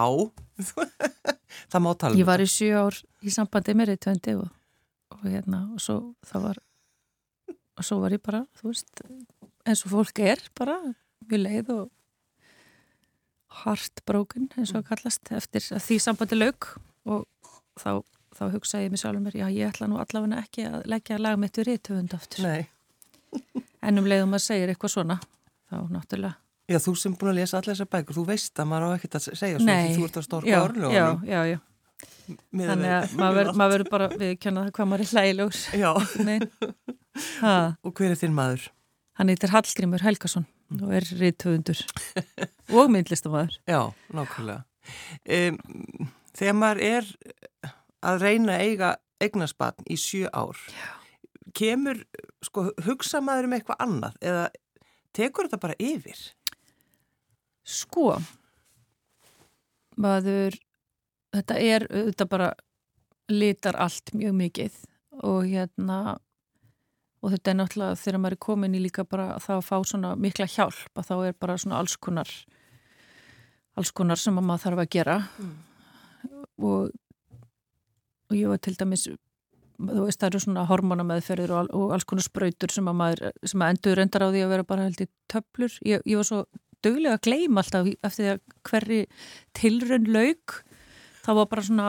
það 1.71 1.83
má 1.83 1.91
tala 1.99 2.13
um 2.15 2.19
Ég 2.19 2.27
var 2.27 2.41
í 2.43 2.47
sjö 2.49 2.71
ár 2.79 2.97
í 3.23 3.31
sambandi 3.33 3.75
með 3.77 3.93
reytöndi 3.93 4.35
og, 4.39 4.49
og 5.15 5.23
hérna 5.27 5.65
og 5.73 5.83
svo 5.83 5.97
það 6.27 6.45
var 6.49 6.59
og 7.79 7.85
svo 7.87 7.99
var 8.03 8.13
ég 8.15 8.21
bara, 8.25 8.43
þú 8.59 8.71
veist 8.73 9.01
eins 9.69 9.85
og 9.87 9.93
fólk 9.95 10.19
er 10.25 10.41
bara 10.57 10.75
við 11.29 11.43
leið 11.45 11.71
og 11.77 11.87
heartbroken 13.63 14.49
eins 14.57 14.71
og 14.75 14.81
að 14.83 14.89
kallast 14.91 15.31
eftir 15.35 15.65
að 15.75 15.83
því 15.87 15.97
sambandi 16.03 16.37
lauk 16.37 16.67
og 17.09 17.23
þá, 17.79 18.01
þá 18.37 18.43
hugsaði 18.53 18.87
ég 18.87 18.93
mig 18.93 19.01
sjálfur 19.01 19.23
mér, 19.25 19.37
já 19.41 19.47
ég 19.49 19.71
ætla 19.71 19.87
nú 19.89 19.97
allavega 20.01 20.43
ekki 20.43 20.67
að 20.69 20.85
leggja 20.93 21.17
lag 21.21 21.39
mitt 21.41 21.57
við 21.57 21.69
reytöfund 21.71 22.13
aftur 22.17 22.45
Nei. 22.45 22.67
en 23.85 24.01
um 24.01 24.09
leiðum 24.09 24.37
að 24.37 24.45
segja 24.45 24.69
eitthvað 24.69 24.95
svona 24.97 25.19
þá 25.69 25.75
náttúrulega 25.95 26.35
Já, 26.69 26.77
þú 26.77 26.91
sem 27.01 27.13
búin 27.17 27.31
að 27.31 27.39
lesa 27.39 27.57
allar 27.57 27.73
þessar 27.73 27.87
bækur, 27.89 28.13
þú 28.19 28.23
veist 28.27 28.59
að 28.61 28.67
maður 28.69 28.83
á 28.85 28.95
ekkert 28.99 29.15
að 29.17 29.23
segja 29.39 29.57
svo 29.57 29.65
Nei. 29.65 29.87
því 29.89 29.95
þú 29.95 30.03
ert 30.05 30.17
að 30.19 30.25
storka 30.27 30.51
já, 30.51 30.57
orðljóðanum. 30.67 31.23
já, 31.25 31.33
já, 31.33 31.39
já. 31.49 31.57
þannig 32.53 32.91
að 32.93 33.15
maður 33.17 33.55
verður- 33.71 33.89
bara 33.89 34.09
við 34.13 34.33
kjanna 34.43 34.65
það 34.67 34.75
hvað 34.77 34.89
maður 34.91 35.05
er 35.07 35.13
hlægilegur 35.15 35.57
Já, 35.81 35.89
Nei. 36.27 36.37
Ha, 36.61 36.88
og 37.43 37.93
hver 37.95 38.13
er 38.13 38.19
þinn 38.19 38.37
maður? 38.37 38.69
hann 39.19 39.27
heitir 39.27 39.51
Hallgrímur 39.51 40.03
Helgason 40.05 40.47
og 40.79 40.93
er 40.95 41.05
rithöfundur 41.19 41.81
og 42.77 42.91
myndlistamæður. 42.93 43.57
Já, 43.73 43.81
nákvæmlega. 44.15 44.63
Um, 45.27 45.57
þegar 46.37 46.55
maður 46.55 46.81
er 46.87 47.09
að 48.05 48.23
reyna 48.23 48.55
að 48.55 48.63
eiga 48.63 48.91
eignaspann 49.19 49.89
í 49.91 49.97
sjö 49.99 50.29
ár, 50.31 50.59
kemur, 51.57 51.99
sko, 52.45 52.69
hugsa 52.85 53.19
maður 53.25 53.49
um 53.49 53.57
eitthvað 53.57 53.83
annað 53.83 54.15
eða 54.23 54.45
tekur 55.17 55.49
þetta 55.49 55.61
bara 55.65 55.77
yfir? 55.83 56.21
Sko, 57.67 58.13
maður, 59.99 60.55
þetta 61.35 61.59
er, 61.59 61.89
þetta 61.91 62.29
bara 62.29 62.53
litar 63.29 63.75
allt 63.77 64.13
mjög 64.15 64.39
mikið 64.45 64.79
og 65.27 65.43
hérna, 65.49 65.99
og 67.19 67.33
þetta 67.33 67.51
er 67.51 67.57
náttúrulega 67.59 67.99
þegar 67.99 68.21
maður 68.23 68.37
er 68.37 68.43
komin 68.45 68.77
í 68.77 68.83
líka 68.83 69.05
bara 69.07 69.39
þá 69.43 69.51
að 69.57 69.65
fá 69.67 69.75
svona 69.87 70.13
mikla 70.19 70.47
hjálp 70.49 70.99
að 71.01 71.09
þá 71.09 71.15
er 71.17 71.39
bara 71.39 71.57
svona 71.59 71.79
alls 71.81 71.97
konar, 71.99 72.29
alls 73.75 73.91
konar 73.95 74.19
sem 74.19 74.37
maður 74.39 74.63
þarf 74.65 74.83
að 74.83 74.91
gera 74.95 75.17
mm. 75.25 75.57
og, 76.69 76.93
og 78.29 78.37
ég 78.37 78.51
var 78.51 78.63
til 78.63 78.77
dæmis 78.79 79.09
þú 79.79 80.05
veist 80.05 80.19
það 80.19 80.29
eru 80.31 80.41
svona 80.43 80.65
hormonameðferðir 80.69 81.53
og, 81.55 81.69
og 81.75 81.93
alls 81.95 82.07
konar 82.07 82.25
spröytur 82.25 82.71
sem 82.73 82.87
að, 82.91 82.97
maður, 83.01 83.37
sem 83.47 83.63
að 83.63 83.75
endur 83.75 84.03
endar 84.03 84.27
á 84.27 84.31
því 84.31 84.43
að 84.43 84.55
vera 84.55 84.67
bara 84.71 84.87
held 84.87 85.03
í 85.03 85.07
töflur 85.31 85.77
ég, 85.87 86.03
ég 86.03 86.19
var 86.19 86.27
svo 86.27 86.43
dögulega 86.83 87.19
að 87.19 87.25
gleima 87.27 87.63
alltaf 87.63 87.87
eftir 87.87 88.23
því 88.23 88.29
að 88.33 88.43
hverri 88.69 88.99
tilrönn 89.59 90.11
laug 90.15 90.59
það 91.25 91.39
var 91.39 91.49
bara 91.51 91.65
svona 91.67 91.87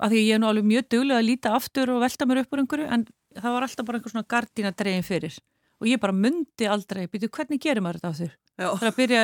að 0.00 0.14
því 0.14 0.20
ég 0.24 0.36
er 0.36 0.42
nú 0.42 0.50
alveg 0.50 0.68
mjög 0.70 0.90
dögulega 0.94 1.22
að 1.22 1.28
líta 1.28 1.54
aftur 1.58 1.92
og 1.94 2.04
velta 2.04 2.26
mér 2.26 2.42
upp 2.42 2.54
úr 2.54 2.62
einhverju 2.62 2.90
en 2.94 3.06
það 3.36 3.56
var 3.56 3.66
alltaf 3.66 3.86
bara 3.86 4.00
einhver 4.00 4.14
svona 4.14 4.30
gardína 4.30 4.72
dregin 4.76 5.06
fyrir. 5.06 5.38
Og 5.80 5.88
ég 5.88 6.00
bara 6.00 6.16
myndi 6.16 6.68
aldrei 6.68 7.06
býtu 7.08 7.30
hvernig 7.32 7.60
gerir 7.62 7.84
maður 7.84 8.00
þetta 8.00 8.10
á 8.12 8.18
þér? 8.20 8.32
Það 8.60 8.82
er 8.82 8.90
að 8.90 8.98
byrja 8.98 9.22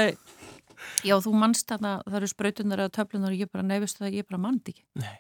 já 1.07 1.17
þú 1.25 1.33
mannst 1.37 1.69
þarna 1.71 1.93
það 2.05 2.19
eru 2.21 2.31
spröytunar 2.31 2.83
eða 2.85 2.95
töflunar 2.97 3.35
og 3.35 3.41
ég 3.43 3.51
bara 3.53 3.67
nefist 3.67 4.01
það 4.01 4.19
ég 4.21 4.29
bara 4.29 4.43
mandi 4.43 4.75
ekki. 4.75 4.85
Nei. 5.03 5.17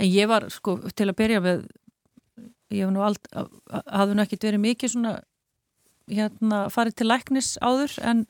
en 0.00 0.08
ég 0.08 0.30
var 0.30 0.48
sko 0.50 0.78
til 0.96 1.08
að 1.10 1.18
byrja 1.18 1.42
með 1.44 1.66
ég 2.72 2.86
hef 2.86 2.92
nú 2.94 3.02
aldrei, 3.04 3.44
hafði 3.68 4.16
nú 4.16 4.24
ekkert 4.24 4.46
verið 4.48 4.64
mikið 4.64 4.94
svona 4.94 5.12
hérna 6.10 6.62
farið 6.72 6.98
til 6.98 7.08
læknis 7.10 7.50
áður 7.62 7.98
en 8.02 8.24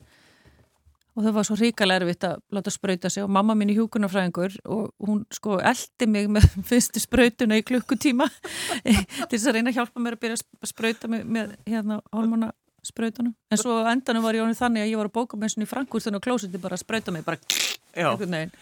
og 1.13 1.25
það 1.25 1.35
var 1.35 1.47
svo 1.47 1.57
ríkala 1.59 1.97
erfitt 1.99 2.25
að 2.27 2.41
láta 2.55 2.73
spröyta 2.73 3.11
sig. 3.13 3.25
Og 3.25 3.31
mamma 3.33 3.55
mín 3.57 3.71
í 3.73 3.77
hjúkunarfræðingur 3.77 4.57
og 4.65 4.89
hún 5.05 5.23
sko 5.33 5.59
eldi 5.61 6.09
mig 6.09 6.29
með 6.33 6.49
fyrstu 6.69 7.03
spröytuna 7.03 7.59
í 7.59 7.65
klukkutíma 7.67 8.27
til 9.29 9.37
þess 9.37 9.47
að 9.47 9.59
reyna 9.59 9.73
að 9.73 9.79
hjálpa 9.79 10.03
mér 10.03 10.17
að 10.17 10.25
byrja 10.25 10.41
að 10.41 10.73
spröyta 10.73 11.11
mig 11.11 11.25
með 11.25 11.55
hérna 11.69 11.99
hormonaspröytunum 12.15 13.33
en 13.33 13.61
svo 13.61 13.79
endanum 13.89 14.25
var 14.25 14.39
ég 14.39 14.47
ánið 14.47 14.61
þannig 14.61 14.85
að 14.85 14.91
ég 14.93 15.01
var 15.01 15.11
að 15.11 15.17
bóka 15.19 15.39
með 15.39 15.55
svona 15.55 15.69
í 15.69 15.73
Frankúrstun 15.73 16.19
og 16.19 16.25
klósiti 16.25 16.61
bara 16.61 16.79
að 16.79 16.85
spröyta 16.85 17.15
mig 17.15 17.25
bara 17.27 17.41
ekkert 17.93 18.29
neginn 18.29 18.55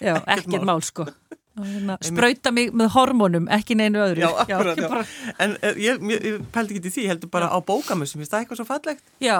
Já, 0.00 0.14
ekkert 0.24 0.64
mál 0.64 0.80
sko 0.82 1.04
spröyta 2.08 2.52
mig 2.54 2.72
með 2.76 2.92
hormónum, 2.94 3.48
ekki 3.58 3.76
neinu 3.78 4.02
öðru. 4.04 4.24
Já, 4.24 4.28
akkurat, 4.44 4.80
já, 4.80 4.88
bara... 4.92 5.06
En 5.38 5.56
uh, 5.58 5.72
ég, 5.80 6.04
ég, 6.12 6.28
ég 6.32 6.46
pældi 6.54 6.76
ekki 6.76 6.84
til 6.86 6.94
því, 6.94 7.06
ég 7.06 7.14
heldur 7.14 7.32
bara 7.32 7.50
á 7.50 7.58
bókamössum 7.64 8.22
Ég 8.22 8.30
stað 8.30 8.44
eitthvað 8.44 8.60
svo 8.62 8.68
fallegt. 8.68 9.04
Já, 9.22 9.38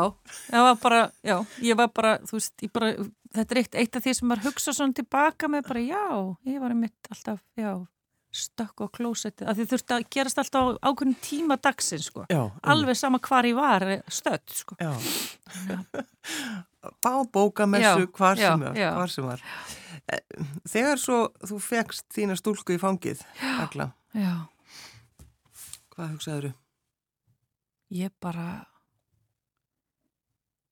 ég 0.53 0.67
var 0.69 0.81
bara, 0.83 1.05
já, 1.27 1.37
ég 1.65 1.79
var 1.79 1.93
bara, 1.95 2.17
þú 2.29 2.39
veist 2.41 2.69
bara, 2.75 2.93
Þetta 3.35 3.55
er 3.55 3.61
eitt, 3.61 3.75
eitt 3.77 3.97
af 3.99 4.05
því 4.05 4.13
sem 4.17 4.31
maður 4.31 4.49
hugsa 4.49 4.73
svona 4.73 4.97
tilbaka 4.97 5.51
með 5.53 5.67
bara, 5.69 5.85
já, 5.85 6.05
ég 6.49 6.63
var 6.63 6.75
mitt 6.79 7.11
alltaf, 7.13 7.43
já, 7.61 7.73
stökk 8.39 8.85
og 8.87 8.93
klósetti 8.97 9.47
að 9.49 9.61
þið 9.61 9.71
þurfti 9.73 9.97
að 9.97 10.07
gerast 10.17 10.41
alltaf 10.43 10.71
á 10.81 10.89
ákveðin 10.89 11.19
tíma 11.25 11.59
dagsin, 11.61 12.03
sko. 12.05 12.25
Já, 12.33 12.41
Alveg 12.73 12.97
sama 12.99 13.21
hvar 13.25 13.49
ég 13.49 13.59
var, 13.59 13.85
stödd, 14.09 14.47
sko. 14.63 14.79
Já. 14.81 14.95
Á 17.03 17.15
bókamessu, 17.35 18.07
hvar 18.15 18.39
sem 18.39 18.61
var 18.63 18.77
Hvar 18.79 19.11
sem 19.11 19.27
var 19.27 19.43
Þegar 20.69 21.01
svo 21.01 21.19
þú 21.45 21.59
fegst 21.61 22.07
þína 22.15 22.37
stúlku 22.39 22.77
í 22.77 22.81
fangið, 22.81 23.21
Agla, 23.61 23.91
hvað 25.93 26.15
hugsaður 26.15 26.49
þú? 26.49 26.55
Ég 27.99 28.13
bara, 28.21 28.47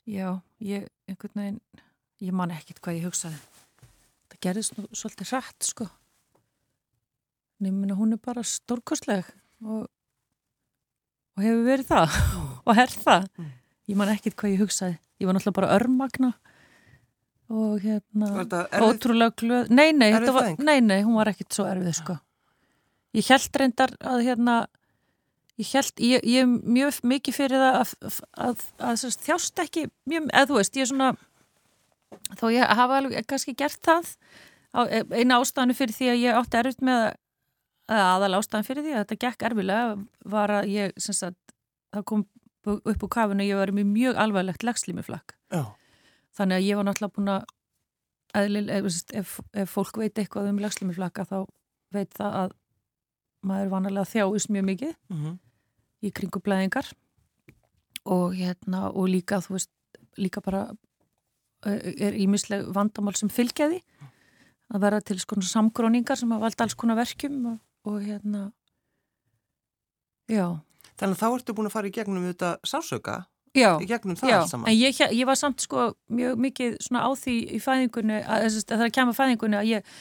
já, 0.09 0.29
ég, 0.61 0.89
einhvern 1.09 1.41
veginn, 1.41 1.61
ég 2.25 2.37
man 2.37 2.53
ekkit 2.53 2.81
hvað 2.85 2.99
ég 2.99 3.07
hugsaði. 3.09 3.39
Það 4.33 4.41
gerðist 4.49 4.77
nú 4.77 4.87
svolítið 4.93 5.33
rætt, 5.33 5.69
sko. 5.69 5.89
Nýmina, 7.65 7.97
hún 7.97 8.13
er 8.17 8.21
bara 8.21 8.45
stórkostleg 8.45 9.29
og, 9.65 9.87
og 11.37 11.45
hefur 11.45 11.65
verið 11.65 11.89
það 11.89 12.19
og 12.67 12.77
herð 12.77 12.99
það. 13.05 13.31
Mm. 13.41 13.55
Ég 13.87 14.01
man 14.01 14.13
ekkit 14.13 14.37
hvað 14.37 14.53
ég 14.53 14.65
hugsaði. 14.65 14.99
Ég 15.21 15.29
var 15.29 15.37
náttúrulega 15.37 15.61
bara 15.61 15.73
örmagna 15.79 16.35
og 16.35 16.56
hérna 17.49 18.31
ótrúlega 18.83 19.35
glöð 19.39 19.69
nei 19.71 19.93
nei, 19.95 20.11
var, 20.13 20.55
nei, 20.59 20.81
nei, 20.81 21.03
hún 21.07 21.15
var 21.15 21.31
ekkit 21.31 21.55
svo 21.55 21.67
erfið 21.71 21.95
sko. 22.01 22.17
ég 23.15 23.29
held 23.31 23.61
reyndar 23.61 23.93
að 24.03 24.25
hérna 24.27 24.57
ég 25.57 25.71
held, 25.73 26.03
ég, 26.03 26.27
ég 26.27 26.43
er 26.43 26.51
mjög 26.51 26.99
mikið 27.07 27.39
fyrir 27.39 27.63
það 27.63 27.79
að, 27.79 27.95
að, 28.03 28.19
að, 28.43 28.67
að 28.91 29.21
þjást 29.29 29.63
ekki 29.63 29.87
mjög, 30.11 30.29
eða 30.33 30.51
þú 30.51 30.59
veist, 30.59 30.77
ég 30.77 30.87
er 30.87 30.91
svona 30.91 31.13
þó 32.41 32.47
ég 32.53 32.75
hafa 32.81 32.99
alveg 32.99 33.31
kannski 33.31 33.55
gert 33.57 33.81
það 33.87 34.11
e, 34.91 35.05
eina 35.15 35.39
ástæðanu 35.39 35.79
fyrir 35.79 35.97
því 35.97 36.11
að 36.13 36.23
ég 36.25 36.41
átti 36.43 36.61
erfitt 36.61 36.85
með 36.85 37.07
aðal 37.87 38.35
ástæðan 38.41 38.67
fyrir 38.67 38.83
því 38.83 38.97
að 38.97 39.03
þetta 39.05 39.23
gekk 39.23 39.49
erfilega 39.49 39.97
var 40.27 40.59
að 40.59 40.71
ég, 40.75 40.95
sem 40.99 41.15
sagt 41.15 41.57
það 41.95 42.07
kom 42.11 42.27
upp 42.67 43.03
úr 43.07 43.11
kafinu 43.15 43.47
og 43.47 43.51
ég 43.53 43.61
var 43.63 43.71
með 43.71 43.93
mjög 43.95 44.17
alvarlegt 44.19 44.67
legslímiflakk 44.67 45.37
já 45.55 45.71
Þannig 46.37 46.59
að 46.59 46.67
ég 46.67 46.79
var 46.79 46.87
náttúrulega 46.87 47.17
búin 47.17 47.33
að, 47.33 47.43
ef, 48.37 49.01
ef, 49.21 49.35
ef 49.63 49.73
fólk 49.73 50.01
veit 50.01 50.19
eitthvað 50.19 50.51
um 50.51 50.61
lagslumiflaka 50.61 51.25
þá 51.29 51.39
veit 51.95 52.13
það 52.17 52.39
að 52.43 52.57
maður 53.47 53.73
vanalega 53.73 54.11
þjáist 54.11 54.51
mjög 54.53 54.67
mikið 54.71 54.95
mm 55.09 55.21
-hmm. 55.23 55.39
í 56.03 56.11
kringu 56.13 56.43
blæðingar 56.43 56.91
og, 58.05 58.35
hérna, 58.35 58.91
og 58.91 59.09
líka, 59.11 59.41
þú 59.41 59.57
veist, 59.57 59.73
líka 60.17 60.41
bara 60.41 60.69
er 61.67 62.15
ímisleg 62.15 62.67
vandamál 62.75 63.17
sem 63.17 63.31
fylgjaði 63.33 63.81
að 64.75 64.83
vera 64.83 65.01
til 65.01 65.19
svona 65.21 65.47
samgróningar 65.47 66.19
sem 66.19 66.31
hafa 66.31 66.47
valda 66.47 66.65
alls 66.65 66.75
konar 66.75 66.99
verkjum 66.99 67.39
og, 67.53 67.59
og 67.87 68.01
hérna, 68.03 68.51
já. 70.29 70.61
Þannig 70.97 71.17
að 71.17 71.21
þá 71.21 71.29
ertu 71.29 71.55
búin 71.55 71.69
að 71.69 71.75
fara 71.77 71.89
í 71.89 71.95
gegnum 71.95 72.27
þetta 72.27 72.57
sásöka 72.65 73.27
já, 73.55 73.71
í 73.81 73.89
gegnum 73.89 74.19
það 74.19 74.35
alls 74.39 74.53
saman. 74.55 74.69
En 74.71 74.77
ég, 74.79 75.01
ég 75.15 75.29
var 75.29 75.39
samt 75.39 75.63
sko 75.65 75.89
mjög 76.13 76.43
mikið 76.47 76.77
svona 76.87 77.07
á 77.07 77.11
því 77.17 77.37
í 77.57 77.63
fæðingunni, 77.63 78.21
að, 78.25 78.47
að 78.49 78.59
það 78.65 78.83
er 78.83 78.91
að 78.91 78.95
kemja 78.99 79.17
fæðingunni 79.21 79.61
að 79.61 79.71
ég, 79.71 79.97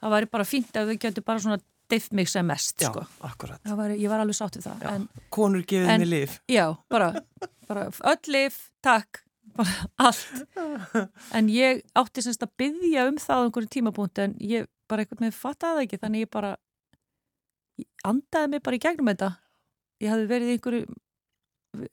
það 0.00 0.16
væri 0.16 0.30
bara 0.36 0.48
fínt 0.48 0.78
að 0.80 0.92
þau 0.92 1.00
getur 1.06 1.26
bara 1.26 1.44
svona 1.44 1.60
diff 1.90 2.12
mig 2.14 2.28
sem 2.30 2.46
mest 2.46 2.78
já, 2.82 2.90
sko. 2.90 3.02
akkurat. 3.26 3.60
Var, 3.66 3.96
ég 3.98 4.10
var 4.10 4.22
alveg 4.22 4.38
sátt 4.38 4.58
við 4.58 4.68
það. 4.68 4.86
En, 4.92 5.08
Konur 5.34 5.64
gefið 5.66 5.90
mig 6.04 6.10
lif. 6.10 6.38
Já, 6.50 6.66
bara, 6.92 7.10
bara 7.68 7.88
öll 8.12 8.32
lif, 8.34 8.60
takk, 8.84 9.22
bara 9.58 9.90
allt. 10.06 10.24
En 11.36 11.50
ég 11.50 11.82
átti 11.98 12.24
semst 12.24 12.46
að 12.46 12.54
byggja 12.62 13.08
um 13.10 13.18
það 13.20 13.42
á 13.42 13.44
einhverju 13.46 13.72
tímapunkti 13.74 14.26
en 14.28 14.36
ég 14.44 14.70
bara 14.90 15.04
eitthvað 15.04 15.24
með 15.26 15.36
fattaði 15.38 15.86
ekki 15.86 16.00
þannig 16.02 16.26
ég 16.26 16.32
bara 16.32 16.56
ég 17.80 17.88
andaði 18.06 18.54
mig 18.54 18.64
bara 18.66 18.78
í 18.78 18.82
gegnum 18.82 19.10
þetta. 19.12 19.30
Ég 20.00 20.14
hafði 20.14 20.30
verið 20.30 20.50
í 20.50 20.56
einhverju 20.56 20.98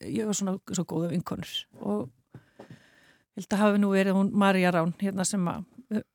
ég 0.02 0.26
var 0.26 0.38
svona 0.38 0.58
svo 0.74 0.86
góða 0.88 1.12
vinkonur 1.14 1.50
og 1.82 2.08
held 3.38 3.54
að 3.54 3.62
hafi 3.62 3.82
nú 3.82 3.92
verið 3.94 4.18
hún 4.18 4.32
Marja 4.34 4.72
Rán 4.74 4.94
hérna 5.02 5.26
sem 5.28 5.44
að, 5.50 5.66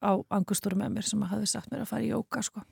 á 0.03 0.13
angustúru 0.35 0.79
með 0.79 0.97
mér 0.97 1.09
sem 1.09 1.23
að 1.23 1.35
hafi 1.37 1.51
sagt 1.51 1.71
mér 1.71 1.85
að 1.85 1.93
fara 1.93 2.07
í 2.07 2.11
jóka 2.11 2.43
sko. 2.43 2.65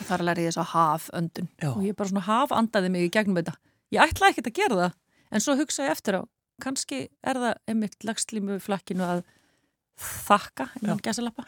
Og 0.00 0.06
þar 0.08 0.24
lærði 0.24 0.46
ég 0.46 0.54
þess 0.54 0.62
að 0.62 0.70
haf 0.72 1.08
öndun 1.18 1.50
Já. 1.60 1.68
og 1.74 1.82
ég 1.84 1.96
bara 1.98 2.12
svona 2.12 2.24
haf 2.26 2.54
andaði 2.56 2.92
mig 2.94 3.06
í 3.06 3.12
gegnum 3.12 3.36
þetta. 3.38 3.58
Ég 3.92 4.04
ætlaði 4.06 4.32
ekkert 4.32 4.48
að 4.48 4.58
gera 4.60 4.78
það 4.80 4.96
en 5.32 5.44
svo 5.44 5.56
hugsa 5.60 5.84
ég 5.84 5.92
eftir 5.92 6.18
á 6.18 6.22
kannski 6.62 7.02
er 7.26 7.40
það 7.42 7.60
einmitt 7.68 8.06
lagslímu 8.06 8.58
flakkinu 8.62 9.04
að 9.04 9.22
þakka 10.00 10.70
innan 10.80 11.02
gæsalappa. 11.04 11.44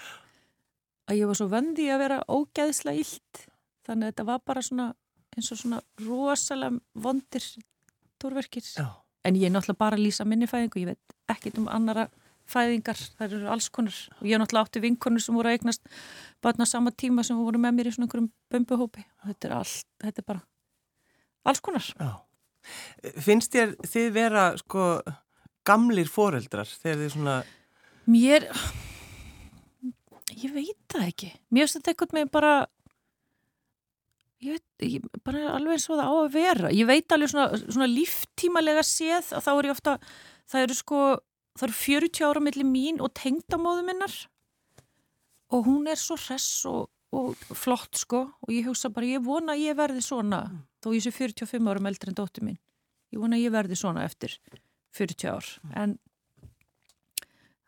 Að 1.09 1.21
ég 1.21 1.31
var 1.31 1.39
svo 1.39 1.49
vöndi 1.53 1.89
að 1.93 2.03
vera 2.05 2.21
ógæðislega 2.29 3.01
illt 3.01 3.47
þannig 3.85 4.07
að 4.07 4.13
þetta 4.13 4.29
var 4.29 4.45
bara 4.45 4.65
svona 4.65 4.91
eins 5.35 5.51
og 5.53 5.61
svona 5.61 5.81
rosalega 6.05 6.79
vondir 7.05 7.47
stórverkir 8.25 8.65
en 9.25 9.37
ég 9.37 9.49
er 9.49 9.53
náttúrulega 9.55 9.81
bara 9.81 9.99
að 9.99 10.07
lýsa 10.09 10.25
minni 10.29 10.49
fæðingu 10.49 10.83
ég 10.83 10.93
veit 10.93 11.17
ekkit 11.33 11.61
um 11.61 11.69
annara 11.73 12.09
fæðingar 12.51 12.99
það 13.17 13.27
eru 13.39 13.51
alls 13.53 13.71
konar. 13.73 13.97
Og 14.21 14.29
ég 14.29 14.37
er 14.37 14.43
náttúrulega 14.43 14.69
átti 14.69 14.83
vinkonur 14.85 15.23
sem 15.23 15.37
voru 15.37 15.51
að 15.51 15.59
eignast 15.59 15.85
bara 16.45 16.65
á 16.65 16.69
sama 16.69 16.93
tíma 16.93 17.25
sem 17.25 17.39
voru 17.41 17.61
með 17.61 17.77
mér 17.79 17.89
í 17.89 17.95
svona 17.95 18.09
einhverjum 18.09 18.31
bömbuhópi 18.53 19.05
og 19.05 19.31
þetta 19.31 19.49
er 19.49 19.57
allt, 19.59 19.89
þetta 20.05 20.23
er 20.23 20.29
bara 20.29 20.45
alls 21.45 21.63
konar. 21.65 21.89
Já. 22.01 22.11
Finnst 23.21 23.53
þér 23.53 23.75
þið 23.85 24.11
vera 24.13 24.45
sko 24.61 24.89
gamlir 25.65 26.09
foreldrar 26.09 26.69
þegar 26.69 27.03
þið 27.03 27.15
svona 27.17 27.39
Mér 28.05 28.49
ég 30.35 30.53
veit 30.53 30.81
það 30.93 31.09
ekki. 31.09 31.33
Mér 31.49 31.65
finnst 31.65 31.81
þetta 31.81 31.95
eitthvað 31.95 32.17
með 32.19 32.33
bara 32.37 32.55
ég 34.45 34.57
veit, 34.59 34.85
ég, 34.85 35.05
bara 35.25 35.43
alveg 35.57 35.77
eins 35.79 35.87
og 35.91 35.99
það 35.99 36.11
á 36.11 36.15
að 36.21 36.33
vera. 36.35 36.71
Ég 36.75 36.89
veit 36.91 37.15
alveg 37.17 37.31
svona, 37.33 37.61
svona 37.65 37.89
líftímalega 37.91 38.85
séð 38.87 39.33
að 39.39 39.47
þá 39.47 39.51
er 39.55 39.69
ég 39.71 39.75
ofta 39.75 39.95
það 40.53 40.67
eru 40.67 40.77
sko, 40.79 41.01
það 41.59 41.67
eru 41.69 41.77
40 41.81 42.27
ára 42.29 42.43
millir 42.45 42.69
mín 42.69 43.01
og 43.05 43.13
tengdamóðu 43.17 43.87
minnar. 43.87 44.17
Og 45.55 45.67
hún 45.69 45.89
er 45.91 46.01
svo 46.01 46.17
hress 46.19 46.65
og, 46.71 46.89
og 47.15 47.35
flott 47.55 47.97
sko. 48.01 48.25
Og 48.45 48.53
ég 48.55 48.67
hugsa 48.69 48.91
bara 48.93 49.07
ég 49.07 49.25
vona 49.25 49.57
ég 49.59 49.77
verði 49.79 50.03
svona 50.05 50.45
Mm. 50.51 50.63
þó 50.85 50.93
ég 50.93 51.05
sé 51.05 51.11
45 51.15 51.69
árum 51.71 51.87
eldri 51.89 52.11
en 52.13 52.17
dóttir 52.19 52.45
mín. 52.45 52.59
Ég 53.15 53.21
vona 53.23 53.39
ég 53.41 53.53
verði 53.55 53.77
svona 53.79 54.05
eftir 54.05 54.35
40 54.93 55.31
ár. 55.31 55.47
Mm. 55.65 55.77
en 55.83 55.99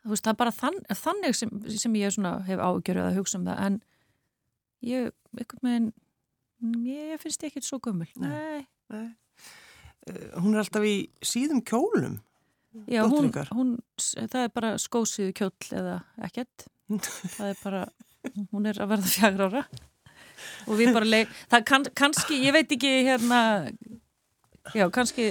þú 0.04 0.12
veist 0.12 0.24
það 0.26 0.32
er 0.34 0.38
bara 0.38 0.54
þann, 0.54 0.76
þannig 0.94 1.34
sem, 1.34 1.50
sem 1.78 1.94
ég 1.98 2.12
svona 2.14 2.44
hef 2.46 2.60
ágjörðið 2.62 3.06
að 3.08 3.16
hugsa 3.18 3.38
um 3.40 3.46
það. 3.48 3.62
En 3.66 3.78
ég, 4.86 5.08
einhvern 5.34 5.66
veginn 5.66 5.88
ég, 6.86 7.16
finnst 7.22 7.42
ég 7.44 7.50
ekkert 7.52 7.66
svo 7.68 7.78
gummul 7.84 8.08
Nei. 8.22 8.64
nei. 8.92 9.06
Eh, 10.06 10.30
Hún 10.38 10.54
er 10.54 10.62
alltaf 10.62 10.84
í 10.86 11.08
síðum 11.24 11.60
kjólum. 11.66 12.20
Já, 12.92 13.02
hún, 13.08 13.30
hún, 13.56 13.70
það 13.98 14.42
er 14.44 14.50
bara 14.54 14.70
skósíðu 14.78 15.32
kjóll 15.36 15.70
eða 15.78 15.96
ekkert. 16.28 16.66
Það 16.86 17.48
er 17.48 17.60
bara, 17.64 17.80
hún 18.52 18.68
er 18.68 18.78
að 18.84 18.90
verða 18.92 19.10
fjagra 19.10 19.46
ára 19.50 19.62
og 20.68 20.76
við 20.76 20.92
bara 20.92 21.08
leik, 21.08 21.30
það 21.50 21.62
kann, 21.70 21.86
kannski, 21.96 22.36
ég 22.44 22.52
veit 22.54 22.72
ekki 22.76 22.90
hérna, 23.06 23.38
já, 24.76 24.84
kannski 24.92 25.30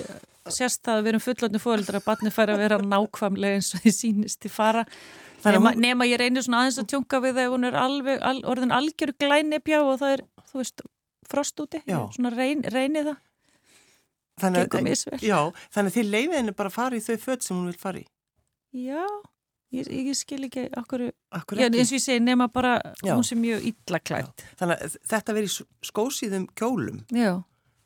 sérst 0.50 0.82
það 0.86 0.98
að 0.98 1.04
við 1.06 1.12
erum 1.12 1.24
fullotni 1.24 1.62
fóreldrar 1.62 2.00
að 2.02 2.08
batni 2.10 2.32
fær 2.34 2.52
að 2.54 2.64
vera 2.66 2.80
nákvæmlega 2.82 3.60
eins 3.60 3.70
og 3.78 3.84
því 3.86 3.94
sínist 3.94 4.46
í 4.50 4.52
fara. 4.52 4.84
Nema, 5.46 5.76
nema 5.78 6.08
ég 6.10 6.18
reynir 6.20 6.42
svona 6.46 6.64
aðeins 6.64 6.82
að 6.82 6.90
tjunga 6.96 7.22
við 7.22 7.38
þegar 7.38 7.54
hún 7.54 7.70
er 7.70 7.78
alveg, 7.78 8.20
al, 8.26 8.40
orðin 8.50 8.74
algjör 8.74 9.14
glænipjá 9.22 9.80
og 9.86 10.00
það 10.02 10.16
er, 10.18 10.24
þú 10.50 10.62
veist, 10.64 10.86
frost 11.30 11.60
úti, 11.64 11.82
svona 11.86 12.32
reyn, 12.34 12.64
reyni 12.74 13.06
það, 13.08 13.22
Þannig 14.42 14.76
misvel. 14.84 15.20
Já, 15.24 15.38
þannig 15.72 15.94
að 15.94 15.96
þið 15.96 16.10
leifið 16.12 16.38
henni 16.40 16.54
bara 16.58 16.72
að 16.72 16.76
fara 16.76 16.98
í 16.98 17.04
þau 17.06 17.16
föt 17.24 17.46
sem 17.46 17.56
hún 17.56 17.70
vil 17.70 17.80
fara 17.80 18.02
í. 18.02 18.06
Já, 18.76 19.04
ég, 19.72 19.88
ég 19.88 20.18
skil 20.20 20.42
ekki 20.50 20.66
okkur 20.82 21.06
Akkur 21.36 21.62
Já, 21.62 21.70
eins 21.70 21.94
og 21.94 21.96
ég 21.96 22.04
segi, 22.04 22.24
nema 22.24 22.50
bara 22.52 22.74
Já. 23.00 23.14
hún 23.16 23.24
sem 23.28 23.40
mjög 23.40 23.64
illa 23.72 24.02
klætt. 24.04 24.44
Þannig 24.60 24.84
að 24.84 24.98
þetta 25.14 25.36
verið 25.38 25.54
í 25.54 25.68
skósíðum 25.92 26.48
kjólum. 26.60 27.04
Já, 27.16 27.34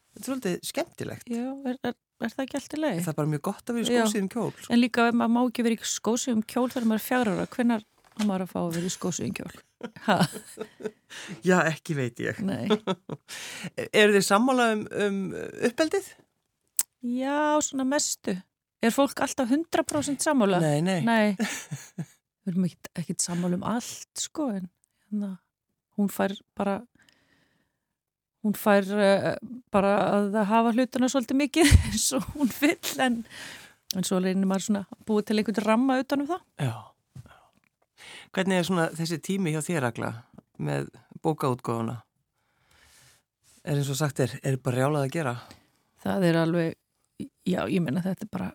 Þetta 0.09 0.25
er 0.25 0.25
svolítið 0.25 0.55
skemmtilegt. 0.65 1.27
já, 1.29 1.45
er, 1.69 1.75
er, 1.85 1.93
er 2.25 2.31
það 2.33 2.43
ekki 2.43 2.57
allt 2.57 2.73
í 2.73 2.79
lagi? 2.79 3.01
Það 3.05 3.11
er 3.11 3.17
bara 3.19 3.29
mjög 3.35 3.43
gott 3.45 3.69
að 3.69 3.77
vera 3.77 3.85
í 3.85 3.93
skósíðum 3.93 4.29
kjól. 4.33 4.49
En 4.73 4.81
líka 4.81 5.05
ef 5.05 5.19
maður 5.19 5.33
má 5.35 5.41
ekki 5.43 5.65
vera 5.67 5.77
í 5.77 5.91
skósugum 5.93 6.41
kjól 6.49 6.65
maður 6.73 6.97
er 6.97 7.05
fjára 7.05 7.35
ára, 7.37 7.45
hvenær 7.53 7.85
á 8.19 8.23
maður 8.27 8.45
að 8.45 8.51
fá 8.51 8.59
að 8.61 8.77
vera 8.77 8.89
í? 9.23 9.33
Ha, 10.05 10.17
Já, 11.47 11.55
ekki 11.71 11.95
veit 11.97 12.19
ég. 12.21 12.39
nei. 12.43 12.67
Eru 14.01 14.17
þið 14.17 14.25
sammála 14.27 14.69
um, 14.75 14.85
um 15.05 15.19
uppeldið? 15.69 16.11
Já, 17.07 17.59
svona 17.63 17.87
mestu. 17.87 18.35
Er 18.83 18.95
fólk 18.95 19.23
alltaf 19.23 19.51
100% 19.51 20.23
sammála? 20.23 20.59
Nei, 20.63 20.79
nei. 20.83 20.99
Nei. 21.07 21.35
Við 22.43 22.53
erum 22.53 22.67
ekkit, 22.67 22.91
ekkit 22.99 23.23
sammála 23.23 23.59
um 23.59 23.65
allt, 23.67 24.11
sko, 24.19 24.49
en 24.55 24.67
hérna, 24.67 25.33
hún 25.99 26.11
fær 26.11 26.35
bara 26.59 26.79
hún 28.45 28.55
fær 28.55 28.87
uh, 28.95 29.33
bara 29.73 29.95
að 30.15 30.37
hafa 30.47 30.71
hlutuna 30.75 31.09
svolítið 31.11 31.41
mikið 31.41 31.73
eins 31.89 32.05
og 32.15 32.27
hún 32.35 32.51
vill 32.59 32.93
en, 33.03 33.17
en 33.95 34.07
svo 34.07 34.21
reynir 34.23 34.47
maður 34.47 34.67
svona 34.69 34.85
búið 35.07 35.27
til 35.29 35.39
einhvern 35.41 35.65
ramma 35.67 35.99
utanum 36.03 36.29
það. 36.29 36.45
Já. 36.63 36.73
Já. 37.99 38.29
Hvernig 38.35 38.59
er 38.59 38.67
svona 38.67 38.87
þessi 38.97 39.19
tími 39.25 39.53
hjá 39.53 39.61
þér, 39.65 39.89
Agla, 39.89 40.13
með 40.57 40.89
bókaútgóðuna? 41.23 41.99
Er 43.67 43.77
eins 43.77 43.91
og 43.91 43.99
sagt 43.99 44.21
er, 44.23 44.37
er 44.43 44.57
bara 44.63 44.81
rjálað 44.81 45.05
að 45.07 45.13
gera? 45.17 45.35
Það 45.99 46.25
er 46.29 46.39
alveg, 46.39 46.77
já, 47.43 47.59
ég 47.67 47.83
menna 47.83 48.03
þetta 48.05 48.25
er 48.25 48.31
bara, 48.31 48.49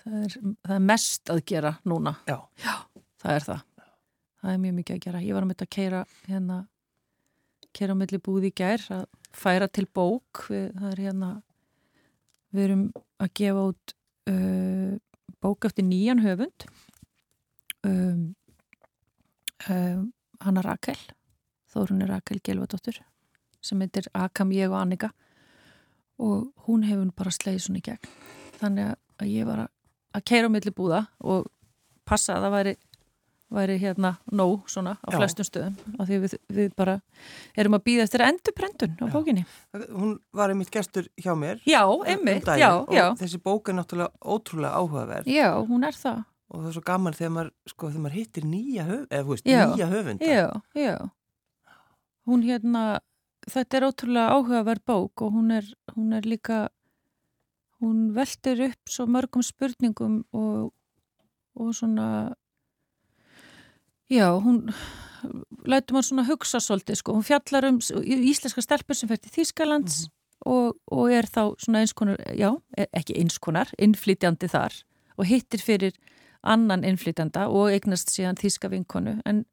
það 0.00 0.18
er, 0.22 0.36
það 0.64 0.76
er 0.78 0.84
mest 0.90 1.32
að 1.34 1.42
gera 1.52 1.74
núna. 1.84 2.16
Já. 2.28 2.38
Það 3.24 3.34
er 3.34 3.46
það. 3.48 3.64
Það 4.44 4.52
er 4.52 4.60
mjög 4.60 4.74
mikið 4.78 4.96
að 4.96 5.04
gera. 5.06 5.24
Ég 5.24 5.36
var 5.36 5.44
að 5.44 5.50
mynda 5.50 5.64
að 5.64 5.72
keira 5.72 6.00
hérna, 6.28 6.56
keira 7.76 7.96
á 7.96 8.00
milli 8.00 8.20
búði 8.20 8.50
í 8.50 8.56
gær 8.60 8.82
að 8.92 9.04
færa 9.32 9.68
til 9.72 9.86
bók. 9.88 10.42
Við, 10.52 10.66
það 10.76 10.88
er 10.90 11.02
hérna, 11.06 11.30
við 12.52 12.66
erum 12.66 12.82
að 13.24 13.30
gefa 13.40 13.62
út 13.70 13.94
uh, 14.32 14.90
bók 15.44 15.68
eftir 15.68 15.88
nýjan 15.88 16.20
höfund. 16.24 16.66
Um, 17.84 18.34
um, 19.70 20.08
Hanna 20.44 20.62
Rakel, 20.64 20.98
Þórunni 21.72 22.08
Rakel 22.08 22.40
Gelvadóttur, 22.44 23.00
sem 23.64 23.80
heitir 23.80 24.08
Akam 24.14 24.52
ég 24.54 24.70
og 24.70 24.80
Annika 24.80 25.12
og 26.22 26.52
hún 26.66 26.84
hefur 26.86 27.10
bara 27.16 27.32
slegið 27.34 27.66
svona 27.66 27.80
í 27.80 27.86
gegn. 27.88 28.10
Þannig 28.60 28.94
að 29.18 29.30
ég 29.32 29.48
var 29.48 29.64
að, 29.64 30.24
keira 30.26 30.50
á 30.50 30.54
milli 30.54 30.74
búða 30.74 31.06
og 31.24 31.48
passa 32.06 32.36
að 32.36 32.46
það 32.46 32.54
væri 32.58 32.76
væri 33.54 33.76
hérna 33.78 34.14
nóg 34.32 34.68
svona 34.70 34.96
á 34.98 35.08
Já. 35.12 35.18
flestum 35.18 35.46
stöðum 35.46 35.74
af 36.00 36.08
því 36.08 36.18
við, 36.24 36.34
við 36.56 36.70
bara 36.76 36.96
erum 37.56 37.76
að 37.78 37.84
býða 37.86 38.06
eftir 38.06 38.24
endurprentun 38.26 38.96
á 38.98 39.04
Já. 39.06 39.12
bókinni. 39.12 39.44
Hún 39.92 40.16
var 40.34 40.52
einmitt 40.52 40.72
gestur 40.74 41.08
hjá 41.20 41.34
mér. 41.38 41.60
Já, 41.68 41.84
um 41.86 42.02
einmitt, 42.02 42.44
daginn 42.46 42.64
já, 42.64 42.72
já. 42.90 43.06
þessi 43.20 43.40
bók 43.44 43.70
er 43.70 43.78
náttúrulega 43.78 44.10
ótrúlega 44.20 44.80
áhugaverð 44.80 45.30
Já, 45.30 45.50
hún 45.68 45.86
er 45.86 45.98
það. 45.98 46.24
Og 46.50 46.60
það 46.60 46.68
er 46.70 46.76
svo 46.76 46.84
gaman 46.86 47.16
þegar 47.16 47.32
maður, 47.34 47.50
sko, 47.70 47.88
þegar 47.90 48.04
maður 48.04 48.18
hittir 48.18 48.46
nýja, 48.48 48.86
höf, 48.88 49.02
eða, 49.08 49.26
veist, 49.30 49.48
Já. 49.48 49.64
nýja 49.72 49.88
höfunda. 49.90 50.28
Já, 50.28 50.46
já. 50.78 50.94
Hún 52.28 52.44
hérna, 52.46 52.84
þetta 53.50 53.78
er 53.78 53.86
ótrúlega 53.88 54.32
áhugaverð 54.32 54.84
bók 54.88 55.24
og 55.26 55.34
hún 55.36 55.50
er, 55.58 55.66
hún 55.96 56.14
er 56.16 56.28
líka, 56.28 56.68
hún 57.82 58.12
veltir 58.16 58.62
upp 58.70 58.92
svo 58.92 59.06
mörgum 59.10 59.44
spurningum 59.44 60.22
og, 60.32 60.72
og 61.56 61.74
svona, 61.76 62.34
já, 64.12 64.28
hún 64.40 64.62
lætur 65.64 65.96
maður 65.96 66.08
svona 66.10 66.26
hugsa 66.28 66.60
svolítið, 66.60 67.00
sko. 67.00 67.16
Hún 67.16 67.24
fjallar 67.26 67.68
um 67.70 67.78
íslenska 67.80 68.64
stelpur 68.64 68.96
sem 68.96 69.08
fer 69.08 69.20
til 69.20 69.32
Þýskalands 69.32 70.04
og, 70.44 70.76
og 70.92 71.12
er 71.12 71.28
þá 71.28 71.54
svona 71.60 71.80
eins 71.84 71.94
konar, 71.96 72.20
já, 72.36 72.50
e- 72.76 72.90
ekki 72.92 73.16
eins 73.20 73.38
konar, 73.40 73.70
innflytjandi 73.80 74.50
þar 74.52 74.76
og 75.16 75.28
hittir 75.28 75.62
fyrir 75.62 75.94
annan 76.44 76.84
innflytjanda 76.84 77.46
og 77.48 77.70
eignast 77.72 78.10
síðan 78.12 78.36
þýska 78.40 78.70
vinkonu 78.72 79.18
en 79.26 79.44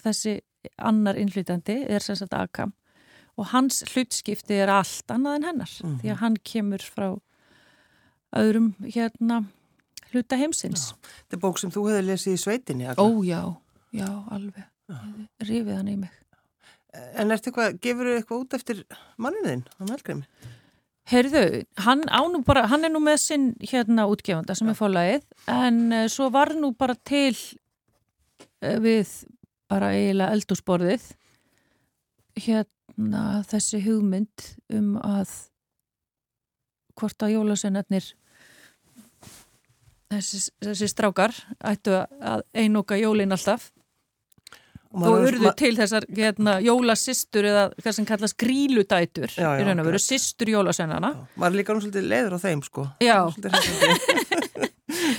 þessi 0.00 0.38
annar 0.78 1.18
innflytjandi 1.20 1.82
er 1.90 2.00
sem 2.04 2.16
sagt 2.16 2.32
Akam 2.34 2.72
og 3.36 3.46
hans 3.52 3.82
hlutskipti 3.92 4.58
er 4.60 4.68
allt 4.72 5.06
annað 5.12 5.36
en 5.40 5.44
hennar 5.50 5.72
Mhm. 5.82 5.98
því 6.02 6.10
að 6.12 6.20
hann 6.22 6.36
kemur 6.44 6.78
frá 6.84 7.08
öðrum 8.36 8.72
hérna 8.84 9.44
hluta 10.12 10.36
heimsins. 10.36 10.92
Þetta 11.28 11.36
er 11.36 11.40
bók 11.40 11.58
sem 11.58 11.70
þú 11.72 11.86
hefði 11.88 12.02
lesið 12.06 12.32
í 12.36 12.40
sveitinni, 12.42 12.88
Agla. 12.88 13.04
Ó 13.04 13.24
já, 13.24 13.40
já, 13.92 14.08
alveg. 14.30 14.64
Rífið 15.40 15.76
hann 15.76 15.88
í 15.88 15.96
mig. 15.96 16.10
En 17.16 17.30
ertu 17.32 17.48
eitthvað, 17.50 17.78
gefur 17.80 18.04
þau 18.10 18.16
eitthvað 18.20 18.42
út 18.42 18.54
eftir 18.58 18.82
manninu 19.18 19.48
þinn, 19.48 19.62
hann 19.78 19.88
Heyrðu, 21.10 21.64
hann, 21.82 22.04
bara, 22.46 22.68
hann 22.70 22.86
er 22.86 22.92
nú 22.92 23.00
með 23.02 23.18
sinn 23.24 23.46
hérna 23.58 24.06
útgefanda 24.10 24.54
sem 24.54 24.70
er 24.70 24.78
fólagið 24.78 25.24
en 25.50 25.80
uh, 25.90 26.06
svo 26.12 26.28
var 26.30 26.54
nú 26.54 26.70
bara 26.78 26.94
til 26.94 27.34
uh, 28.62 28.78
við 28.82 29.10
bara 29.72 29.90
eiginlega 29.96 30.36
eldúsborðið 30.36 31.08
hérna 32.46 33.42
þessi 33.50 33.82
hugmynd 33.82 34.46
um 34.72 34.94
að 35.02 35.34
hvort 36.98 37.24
að 37.24 37.34
jólasennarnir 37.34 38.06
þessi, 40.12 40.42
þessi 40.62 40.90
strákar 40.92 41.34
ættu 41.58 41.98
að 41.98 42.46
einoka 42.54 42.98
jólin 43.00 43.34
alltaf 43.34 43.72
og 44.94 45.26
urðu 45.28 45.46
ma- 45.48 45.52
til 45.56 45.72
þessar 45.78 46.04
hérna, 46.12 46.56
jólasistur 46.64 47.46
eða 47.48 47.64
hvað 47.80 47.96
sem 47.98 48.06
kallast 48.08 48.36
gríludætur 48.42 49.30
Já, 49.32 49.46
já, 49.46 49.60
í 49.62 49.66
raun 49.68 49.80
og 49.82 49.88
veru, 49.88 50.00
sistur 50.02 50.50
jólasennana 50.52 51.12
maður 51.40 51.58
líka 51.60 51.76
nú 51.76 51.80
svolítið 51.84 52.08
leiður 52.12 52.36
á 52.36 52.38
þeim, 52.44 52.62
sko. 52.66 52.86
Já. 53.02 53.18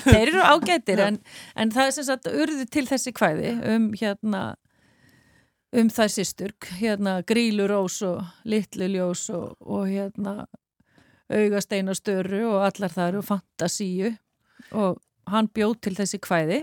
Þeir 0.04 0.28
eru 0.30 0.44
ágættir 0.46 1.00
en, 1.04 1.18
en 1.60 1.72
það 1.74 1.88
er 1.90 1.96
sem 1.96 2.06
sagt 2.08 2.28
urðu 2.30 2.66
til 2.72 2.84
þessi 2.88 3.14
kvæði 3.16 3.54
um 3.74 3.88
hérna 3.98 4.44
um 5.74 5.90
þær 5.90 6.12
sistur, 6.14 6.52
hérna 6.78 7.16
grílurós 7.26 7.96
og 8.06 8.20
litluljós 8.46 9.24
og, 9.34 9.56
og 9.66 9.88
hérna 9.90 10.44
augasteinastöru 11.34 12.44
og 12.52 12.60
allar 12.68 12.94
þar 12.94 13.18
og 13.22 13.26
fantasíu. 13.26 14.12
Og 14.78 15.00
hann 15.32 15.50
bjóð 15.56 15.80
til 15.88 15.96
þessi 15.98 16.20
kvæði 16.22 16.60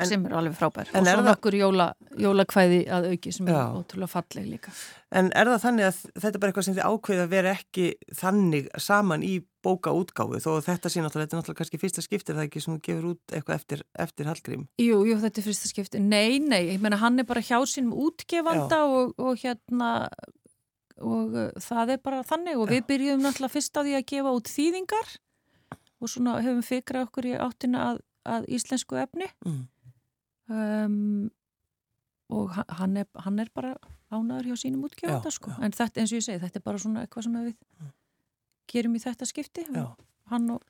En- 0.00 0.08
sem 0.10 0.24
er 0.26 0.32
alveg 0.34 0.56
frábær. 0.58 0.88
en 0.92 1.00
og 1.00 1.06
er 1.06 1.14
svo 1.14 1.22
nokkur 1.22 1.54
jóla, 1.54 1.94
jólakvæði 2.18 2.88
að 2.90 3.04
auki 3.12 3.32
sem 3.32 3.46
er 3.46 3.54
Já. 3.54 3.70
ótrúlega 3.78 4.08
falleg 4.10 4.46
líka. 4.50 4.72
En 5.12 5.30
er 5.32 5.46
það 5.46 5.60
þannig 5.62 5.84
að 5.86 5.98
þetta 6.18 6.34
er 6.34 6.38
bara 6.40 6.52
eitthvað 6.52 6.64
sem 6.64 6.74
þið 6.74 6.88
ákveði 6.90 7.22
að 7.22 7.28
vera 7.28 7.50
ekki 7.54 7.94
þannig 8.12 8.68
saman 8.82 9.22
í 9.22 9.44
bókaútgáfu 9.62 10.40
þó 10.42 10.58
þetta 10.66 10.90
sé 10.90 10.98
náttúrulega, 10.98 11.28
þetta 11.28 11.36
er 11.36 11.40
náttúrulega 11.40 11.60
kannski 11.60 11.78
fyrsta 11.78 12.02
skiptir 12.02 12.34
það 12.34 12.48
ekki 12.48 12.60
sem 12.60 12.74
þú 12.74 12.80
gefur 12.82 13.04
út 13.12 13.22
eitthvað 13.30 13.54
eftir, 13.54 13.82
eftir 13.94 14.26
Hallgrím. 14.26 14.66
Jú, 14.82 15.04
jú, 15.06 15.18
þetta 15.22 15.38
er 15.38 15.46
fyrsta 15.46 15.68
skipti. 15.70 16.00
Nei, 16.00 16.38
nei, 16.40 16.74
ég 16.74 16.80
meina 16.80 16.96
hann 16.96 17.18
er 17.20 17.24
bara 17.24 17.40
hjá 17.40 17.62
sínum 17.62 17.94
útgefanda 17.94 18.82
og, 18.90 19.14
og 19.16 19.38
hérna 19.38 20.08
og 20.98 21.34
uh, 21.38 21.50
það 21.54 21.90
er 21.90 21.98
bara 22.02 22.24
þannig. 22.26 22.58
Og 22.58 22.66
við 22.68 22.82
byrjum 22.90 23.22
náttúrulega 23.22 23.54
fyrst 23.54 23.78
á 23.78 23.86
því 23.86 23.94
að 23.94 24.08
gefa 24.10 24.34
út 24.34 24.50
þýðingar 24.50 25.18
og 26.02 26.10
svona 26.10 26.42
höfum 26.42 26.62
um, 30.48 31.30
og 32.34 32.50
ha- 32.56 32.66
hann 32.80 32.96
er, 33.00 33.06
hann 33.24 33.38
er 33.40 33.50
bara 33.54 33.74
ánaður 34.14 34.50
hjá 34.52 34.56
sínum 34.64 34.84
útgefanda 34.86 35.30
sko. 35.32 35.52
en 35.60 35.72
þetta 35.72 36.00
eins 36.02 36.12
og 36.12 36.18
ég 36.20 36.24
segi, 36.26 36.40
þetta 36.42 36.60
er 36.60 36.64
bara 36.64 36.78
svona 36.82 37.04
eitthvað 37.04 37.26
sem 37.26 37.38
við 37.44 37.54
gerum 38.72 38.96
í 38.96 39.02
þetta 39.02 39.28
skipti 39.28 39.64
Já. 39.74 39.86
hann 40.32 40.50
og, 40.56 40.62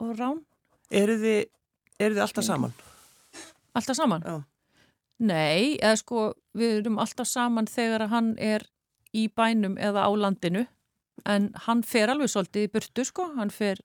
og 0.00 0.14
Rán 0.18 0.42
Eru 0.90 1.14
þið, 1.22 1.44
eru 2.02 2.14
þið 2.16 2.22
alltaf 2.24 2.44
saman? 2.44 2.72
Alltaf 3.78 3.94
saman? 3.96 4.24
Já. 4.26 4.40
Nei, 5.22 5.76
eða 5.78 5.96
sko 6.00 6.22
við 6.58 6.80
erum 6.80 6.98
alltaf 6.98 7.28
saman 7.30 7.68
þegar 7.70 8.06
að 8.08 8.14
hann 8.16 8.30
er 8.42 8.64
í 9.14 9.28
bænum 9.28 9.76
eða 9.78 10.06
á 10.06 10.10
landinu 10.18 10.64
en 11.28 11.50
hann 11.66 11.82
fer 11.86 12.10
alveg 12.10 12.30
svolítið 12.32 12.66
í 12.66 12.70
burtu 12.72 13.04
sko, 13.06 13.28
hann 13.36 13.50
fer, 13.54 13.78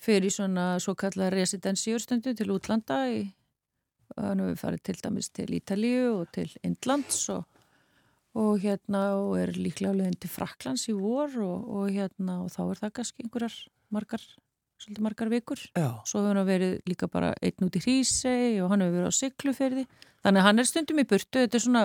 fer 0.00 0.24
í 0.26 0.30
svona 0.32 0.78
svo 0.82 0.94
kallar 0.98 1.34
residensíurstundu 1.36 2.34
til 2.34 2.50
útlanda 2.54 3.02
í, 3.12 3.28
hann 4.22 4.42
hefur 4.44 4.60
farið 4.64 4.82
til 4.88 4.98
dæmis 5.04 5.30
til 5.30 5.54
Ítalíu 5.58 6.02
og 6.16 6.26
til 6.34 6.50
Indlands 6.66 7.22
og, 7.34 7.46
og 8.38 8.58
hérna 8.62 9.04
og 9.20 9.38
er 9.40 9.54
líklega 9.56 9.94
alveg 9.94 10.18
til 10.22 10.32
Fraklands 10.32 10.88
í 10.90 10.96
vor 10.96 11.32
og, 11.44 11.70
og 11.78 11.94
hérna 11.94 12.42
og 12.44 12.52
þá 12.54 12.62
er 12.66 12.82
það 12.82 12.94
kannski 12.98 13.26
einhverjar 13.26 13.58
margar 13.94 14.24
svolítið 14.78 15.02
margar 15.02 15.30
vikur. 15.32 15.62
Já. 15.74 15.88
Svo 16.06 16.22
hefur 16.22 16.38
hann 16.38 16.48
verið 16.48 16.74
líka 16.88 17.08
bara 17.10 17.32
einn 17.42 17.66
út 17.66 17.76
í 17.78 17.82
Hrísei 17.82 18.58
og 18.62 18.70
hann 18.72 18.84
hefur 18.84 19.00
verið 19.00 19.10
á 19.10 19.18
Sigluferði. 19.18 19.84
Þannig 20.22 20.42
að 20.42 20.48
hann 20.48 20.62
er 20.62 20.68
stundum 20.68 21.02
í 21.02 21.06
burtu. 21.08 21.42
Þetta 21.42 21.58
er 21.58 21.64
svona, 21.64 21.84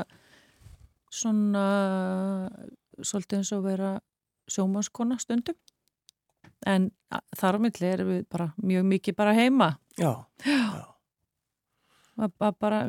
svona, 1.14 1.66
svolítið 3.02 3.40
eins 3.40 3.54
og 3.56 3.66
vera 3.66 3.92
sjómanskona 4.52 5.20
stundum. 5.22 5.58
En 6.70 6.92
þar 7.36 7.60
á 7.60 7.64
milli 7.66 7.90
erum 7.90 8.12
við 8.14 8.26
bara 8.32 8.52
mjög 8.62 8.90
mikið 8.94 9.18
bara 9.18 9.36
heima. 9.36 9.74
Já. 10.00 10.14
Já. 10.46 10.93
Að 12.14 12.34
bara 12.62 12.80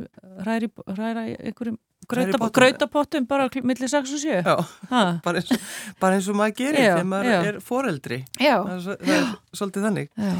hræra, 0.45 0.69
hræra 0.95 1.23
einhverjum 1.39 1.79
Hræra 2.05 2.37
pottum. 2.37 2.51
grautapottum 2.59 3.27
bara 3.29 3.47
millir 3.65 3.89
6 3.89 4.11
og 4.13 4.21
7. 4.21 4.43
Já. 4.45 4.57
Bara 5.25 5.39
eins, 5.41 5.53
og- 5.55 5.63
bara 6.01 6.19
eins 6.19 6.27
og 6.29 6.37
maður 6.37 6.57
gerir 6.59 6.77
þegar 6.85 7.07
maður 7.09 7.31
já. 7.33 7.39
er 7.49 7.61
foreldri. 7.65 8.19
Já. 8.37 8.57
Það 8.61 8.75
er, 8.75 8.99
það 9.07 9.15
er 9.15 9.31
svolítið 9.57 9.87
þannig. 9.89 10.11
Já. 10.21 10.35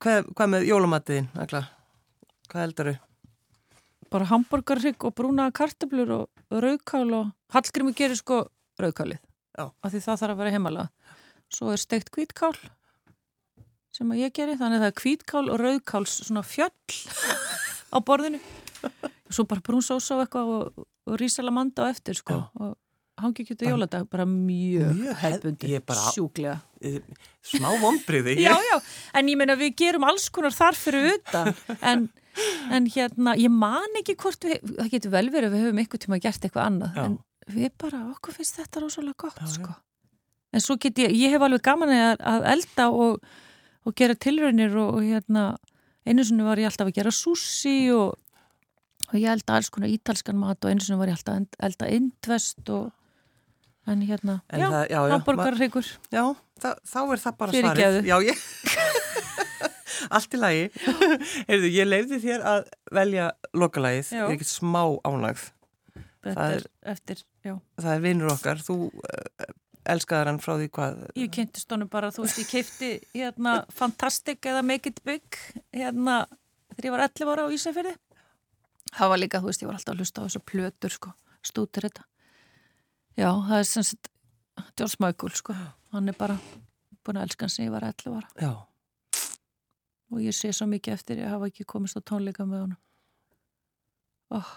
Hvað, 0.00 0.30
hvað 0.38 0.50
með 0.54 0.64
jólamatiðin? 0.70 1.28
Hvað 1.36 2.62
heldur 2.64 2.92
þau? 2.94 2.96
bara 4.08 4.24
hambúrgarrygg 4.30 5.04
og 5.04 5.12
brúnaða 5.18 5.52
kartöblur 5.52 6.10
og 6.14 6.62
raukál 6.64 7.10
og 7.12 7.26
Hallgrimur 7.52 7.92
gerir 7.92 8.16
sko 8.16 8.38
raukálið 8.80 9.18
af 9.60 9.90
því 9.92 10.00
það 10.00 10.20
þarf 10.22 10.32
að 10.32 10.38
vera 10.40 10.52
heimalega 10.54 11.12
svo 11.52 11.74
er 11.74 11.82
steikt 11.82 12.08
kvítkál 12.14 12.54
sem 13.92 14.08
ég 14.16 14.32
geri, 14.32 14.54
þannig 14.56 14.78
að 14.80 14.84
það 14.86 14.92
er 14.94 14.96
kvítkál 15.02 15.44
og 15.52 15.60
raukáls 15.60 16.14
svona 16.24 16.40
fjöll 16.40 16.72
á 17.92 17.98
borðinu 18.04 18.40
svo 19.30 19.44
bara 19.48 19.60
brúnsósa 19.64 20.16
og 20.18 20.24
eitthvað 20.26 20.52
og, 20.58 20.84
og 21.08 21.16
rísalamanda 21.20 21.88
á 21.88 21.90
eftir 21.92 22.16
sko 22.20 22.36
Já. 22.36 22.44
og 22.62 22.76
hangi 23.18 23.42
kjötu 23.48 23.66
jóladag 23.66 24.04
bara 24.10 24.24
mjög, 24.28 24.92
Mjög 24.94 25.16
hef- 25.18 25.38
hefbundi, 25.42 25.80
sjúklega 26.14 26.60
Eh, 26.80 27.00
Smá 27.42 27.72
vombriði. 27.82 28.36
Já, 28.38 28.52
já, 28.54 28.76
en 29.18 29.26
ég 29.26 29.34
meina 29.40 29.56
við 29.58 29.72
gerum 29.80 30.04
alls 30.06 30.28
konar 30.30 30.54
þar 30.54 30.76
fyrir 30.78 31.08
utan 31.16 31.48
en, 31.82 32.04
en 32.70 32.86
hérna, 32.86 33.32
ég 33.34 33.50
man 33.50 33.96
ekki 33.98 34.14
hvort 34.14 34.46
við, 34.46 34.60
það 34.78 34.90
getur 34.92 35.10
vel 35.10 35.24
verið 35.34 35.48
að 35.48 35.56
við 35.56 35.64
höfum 35.66 35.80
eitthvað 35.82 36.02
tíma 36.04 36.20
gert 36.22 36.46
eitthvað 36.46 36.68
annað, 36.68 36.94
Já. 36.94 37.02
en 37.08 37.16
við 37.56 37.72
bara 37.82 38.04
okkur 38.12 38.36
finnst 38.38 38.60
þetta 38.60 38.84
rosalega 38.84 39.18
gott, 39.24 39.40
já. 39.42 39.50
sko 39.56 39.74
en 40.54 40.62
svo 40.62 40.76
get 40.78 41.02
ég, 41.02 41.16
ég 41.18 41.34
hef 41.34 41.42
alveg 41.48 41.64
gaman 41.66 41.90
að, 41.96 42.22
að 42.36 42.46
elda 42.54 42.86
og, 42.94 43.18
og 43.82 43.96
gera 43.98 44.14
tilraunir 44.14 44.78
og, 44.78 44.94
og 45.00 45.02
hérna, 45.10 45.48
einu 46.08 46.24
sinni 46.26 46.46
var 46.46 46.60
ég 46.60 46.68
alltaf 46.70 46.88
að 46.90 46.96
gera 47.00 47.12
sushi 47.14 47.76
og, 47.94 48.14
og 49.08 49.16
ég 49.18 49.28
elda 49.32 49.58
alls 49.58 49.70
konar 49.74 49.90
ítalskan 49.92 50.38
mat 50.40 50.62
og 50.64 50.72
einu 50.72 50.84
sinni 50.84 51.00
var 51.00 51.10
ég 51.12 51.18
alltaf 51.18 51.38
að 51.38 51.68
elda 51.70 51.90
indvest 51.98 52.72
og 52.74 52.88
en 53.88 54.02
hérna, 54.04 54.40
En 54.52 54.60
já, 54.60 54.68
það- 54.68 54.88
já, 54.92 54.98
já, 55.00 55.12
hamburgarryggur 55.14 55.86
Já, 56.12 56.24
það, 56.60 56.74
þá 56.92 56.98
er 57.14 57.22
það 57.22 57.36
bara 57.40 57.54
Fyrirgefðu. 57.54 58.00
svarið. 58.02 58.08
Já, 58.08 58.16
ég... 58.28 58.36
Allt 60.14 60.34
í 60.36 60.38
lagi. 60.40 60.66
Heyrðu, 61.48 61.70
ég 61.74 61.88
leifði 61.88 62.18
þér 62.22 62.44
að 62.46 62.68
velja 62.94 63.30
lokalagið. 63.56 64.10
Ég 64.14 64.20
er 64.28 64.34
ekkert 64.36 64.50
smá 64.52 64.82
ánægð. 65.08 65.46
þetta 65.96 66.34
Það 66.36 66.54
er 66.58 66.66
eftir, 66.92 67.22
já 67.48 67.54
Það 67.80 67.90
er 67.94 68.04
vinnur 68.04 68.32
okkar. 68.34 68.62
Þú 68.68 68.76
uh, 68.92 69.48
elskaðar 69.94 70.30
hann 70.32 70.40
frá 70.42 70.52
því 70.56 70.68
hvað... 70.76 71.00
Ég 71.18 71.32
kynntist 71.34 71.72
honum 71.74 71.90
bara, 71.92 72.10
þú 72.14 72.26
veist, 72.26 72.42
ég 72.42 72.50
keipti 72.50 72.90
hérna 73.14 73.54
Fantastic 73.74 74.46
eða 74.50 74.62
Make 74.66 74.92
It 74.92 75.00
Big 75.06 75.40
hérna 75.74 76.20
þegar 76.76 76.88
ég 76.88 76.94
var 76.94 77.06
11 77.08 77.32
ára 77.34 77.48
á 77.48 77.54
Ísafjörði. 77.56 77.96
Það 78.94 79.12
var 79.12 79.22
líka, 79.22 79.42
þú 79.42 79.50
veist, 79.50 79.64
ég 79.64 79.70
var 79.70 79.80
alltaf 79.80 79.94
að 79.94 80.04
hlusta 80.04 80.22
á 80.22 80.26
þessu 80.26 80.44
plötur, 80.48 80.94
sko, 80.94 81.12
stútir 81.44 81.88
þetta. 81.88 82.06
Já, 83.18 83.30
það 83.32 83.58
er 83.58 83.68
sem 83.68 83.86
sagt 83.90 84.10
George 84.78 85.02
Michael, 85.02 85.34
sko, 85.36 85.56
hann 85.94 86.10
er 86.10 86.16
bara 86.18 86.38
búin 87.08 87.20
að 87.20 87.28
elska 87.28 87.46
hann 87.46 87.54
sem 87.54 87.66
ég 87.66 87.72
var 87.72 87.86
11 87.88 88.18
ára 88.18 88.28
Já. 88.36 88.52
og 90.12 90.22
ég 90.22 90.36
sé 90.36 90.52
svo 90.52 90.68
mikið 90.68 90.96
eftir 90.98 91.22
ég 91.22 91.32
hafa 91.32 91.48
ekki 91.48 91.66
komist 91.68 91.96
á 91.96 92.04
tónleika 92.04 92.44
með 92.44 92.66
honum. 92.66 92.80
Oh. 94.28 94.50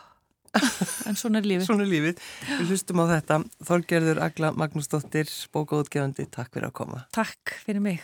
En 1.09 1.17
svona 1.19 1.41
er 1.41 1.47
lífið. 1.47 1.67
Svona 1.69 1.85
er 1.85 1.91
lífið. 1.91 2.23
Við 2.59 2.71
hlustum 2.71 3.03
á 3.03 3.05
þetta. 3.15 3.41
Þorgerður 3.67 4.23
Agla 4.27 4.53
Magnúsdóttir, 4.59 5.29
bókaútgefandi. 5.55 6.27
Takk 6.31 6.51
fyrir 6.55 6.69
að 6.71 6.75
koma. 6.81 7.05
Takk 7.15 7.55
fyrir 7.65 7.83
mig. 7.83 8.03